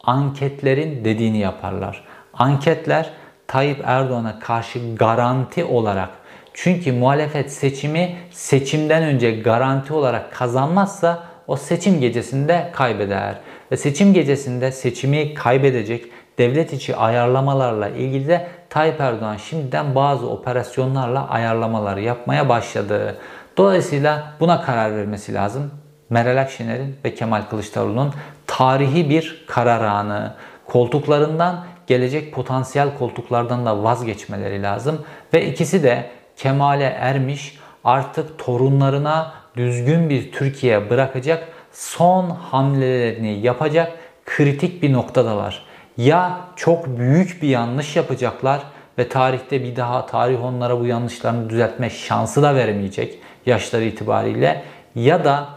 anketlerin 0.03 1.05
dediğini 1.05 1.37
yaparlar. 1.37 2.03
Anketler 2.33 3.09
Tayyip 3.47 3.81
Erdoğan'a 3.85 4.39
karşı 4.39 4.95
garanti 4.95 5.63
olarak 5.63 6.09
çünkü 6.53 6.91
muhalefet 6.91 7.51
seçimi 7.51 8.15
seçimden 8.31 9.03
önce 9.03 9.31
garanti 9.31 9.93
olarak 9.93 10.33
kazanmazsa 10.33 11.23
o 11.47 11.55
seçim 11.55 11.99
gecesinde 11.99 12.69
kaybeder. 12.73 13.35
Ve 13.71 13.77
seçim 13.77 14.13
gecesinde 14.13 14.71
seçimi 14.71 15.33
kaybedecek 15.33 16.05
devlet 16.37 16.73
içi 16.73 16.95
ayarlamalarla 16.95 17.89
ilgili 17.89 18.27
de 18.27 18.47
Tayyip 18.71 19.01
Erdoğan 19.01 19.38
şimdiden 19.38 19.95
bazı 19.95 20.29
operasyonlarla 20.29 21.29
ayarlamaları 21.29 22.01
yapmaya 22.01 22.49
başladı. 22.49 23.17
Dolayısıyla 23.57 24.34
buna 24.39 24.62
karar 24.62 24.95
vermesi 24.95 25.34
lazım. 25.34 25.71
Meral 26.10 26.41
Akşener'in 26.41 26.95
ve 27.05 27.15
Kemal 27.15 27.41
Kılıçdaroğlu'nun 27.41 28.13
tarihi 28.47 29.09
bir 29.09 29.45
karar 29.47 29.82
anı. 29.82 30.34
Koltuklarından 30.65 31.65
gelecek 31.88 32.34
potansiyel 32.34 32.97
koltuklardan 32.97 33.65
da 33.65 33.84
vazgeçmeleri 33.84 34.63
lazım. 34.63 35.05
Ve 35.34 35.45
ikisi 35.45 35.84
de 35.84 36.09
Kemal'e 36.38 36.97
ermiş 36.99 37.59
artık 37.84 38.39
torunlarına 38.39 39.34
düzgün 39.57 40.09
bir 40.09 40.32
Türkiye 40.32 40.89
bırakacak 40.89 41.47
son 41.72 42.30
hamlelerini 42.30 43.39
yapacak 43.39 43.91
kritik 44.26 44.84
bir 44.84 44.93
noktadalar. 44.93 45.70
Ya 45.97 46.41
çok 46.55 46.99
büyük 46.99 47.41
bir 47.41 47.47
yanlış 47.47 47.95
yapacaklar 47.95 48.61
ve 48.97 49.09
tarihte 49.09 49.63
bir 49.63 49.75
daha 49.75 50.05
tarih 50.05 50.45
onlara 50.45 50.79
bu 50.79 50.85
yanlışlarını 50.85 51.49
düzeltme 51.49 51.89
şansı 51.89 52.43
da 52.43 52.55
vermeyecek 52.55 53.19
yaşları 53.45 53.83
itibariyle 53.83 54.63
ya 54.95 55.25
da 55.25 55.47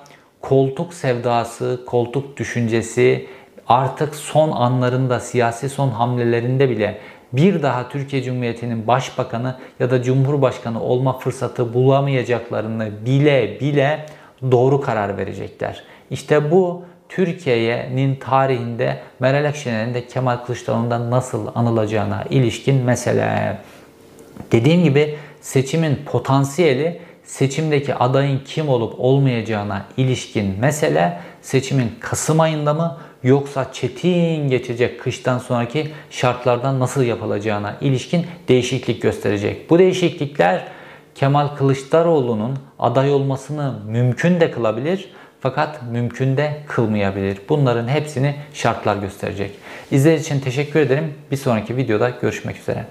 koltuk 0.40 0.94
sevdası, 0.94 1.80
koltuk 1.86 2.36
düşüncesi 2.36 3.26
artık 3.68 4.14
son 4.14 4.50
anlarında 4.50 5.20
siyasi 5.20 5.68
son 5.68 5.88
hamlelerinde 5.88 6.70
bile 6.70 6.98
bir 7.32 7.62
daha 7.62 7.88
Türkiye 7.88 8.22
Cumhuriyeti'nin 8.22 8.86
başbakanı 8.86 9.56
ya 9.80 9.90
da 9.90 10.02
cumhurbaşkanı 10.02 10.82
olma 10.82 11.18
fırsatı 11.18 11.74
bulamayacaklarını 11.74 12.90
bile 13.06 13.60
bile 13.60 14.06
doğru 14.50 14.80
karar 14.80 15.16
verecekler. 15.18 15.84
İşte 16.10 16.50
bu 16.50 16.84
Türkiye'nin 17.08 18.16
tarihinde 18.16 19.00
Meral 19.20 19.48
Akşener'in 19.48 19.94
de 19.94 20.06
Kemal 20.06 20.36
Kılıçdaroğlu'ndan 20.36 21.10
nasıl 21.10 21.46
anılacağına 21.54 22.24
ilişkin 22.30 22.74
mesele. 22.74 23.58
Dediğim 24.52 24.84
gibi 24.84 25.16
seçimin 25.40 25.96
potansiyeli 26.06 27.00
seçimdeki 27.24 27.94
adayın 27.94 28.40
kim 28.44 28.68
olup 28.68 28.94
olmayacağına 29.00 29.84
ilişkin 29.96 30.60
mesele 30.60 31.20
seçimin 31.42 31.92
Kasım 32.00 32.40
ayında 32.40 32.74
mı 32.74 32.98
yoksa 33.22 33.72
çetin 33.72 34.48
geçecek 34.48 35.00
kıştan 35.00 35.38
sonraki 35.38 35.90
şartlardan 36.10 36.80
nasıl 36.80 37.02
yapılacağına 37.02 37.76
ilişkin 37.80 38.26
değişiklik 38.48 39.02
gösterecek. 39.02 39.70
Bu 39.70 39.78
değişiklikler 39.78 40.68
Kemal 41.14 41.48
Kılıçdaroğlu'nun 41.48 42.58
aday 42.78 43.12
olmasını 43.12 43.74
mümkün 43.86 44.40
de 44.40 44.50
kılabilir 44.50 45.10
fakat 45.44 45.82
mümkün 45.92 46.36
de 46.36 46.60
kılmayabilir. 46.68 47.38
Bunların 47.48 47.88
hepsini 47.88 48.34
şartlar 48.54 48.96
gösterecek. 48.96 49.50
İzlediğiniz 49.90 50.26
için 50.26 50.40
teşekkür 50.40 50.80
ederim. 50.80 51.14
Bir 51.30 51.36
sonraki 51.36 51.76
videoda 51.76 52.10
görüşmek 52.10 52.58
üzere. 52.58 52.84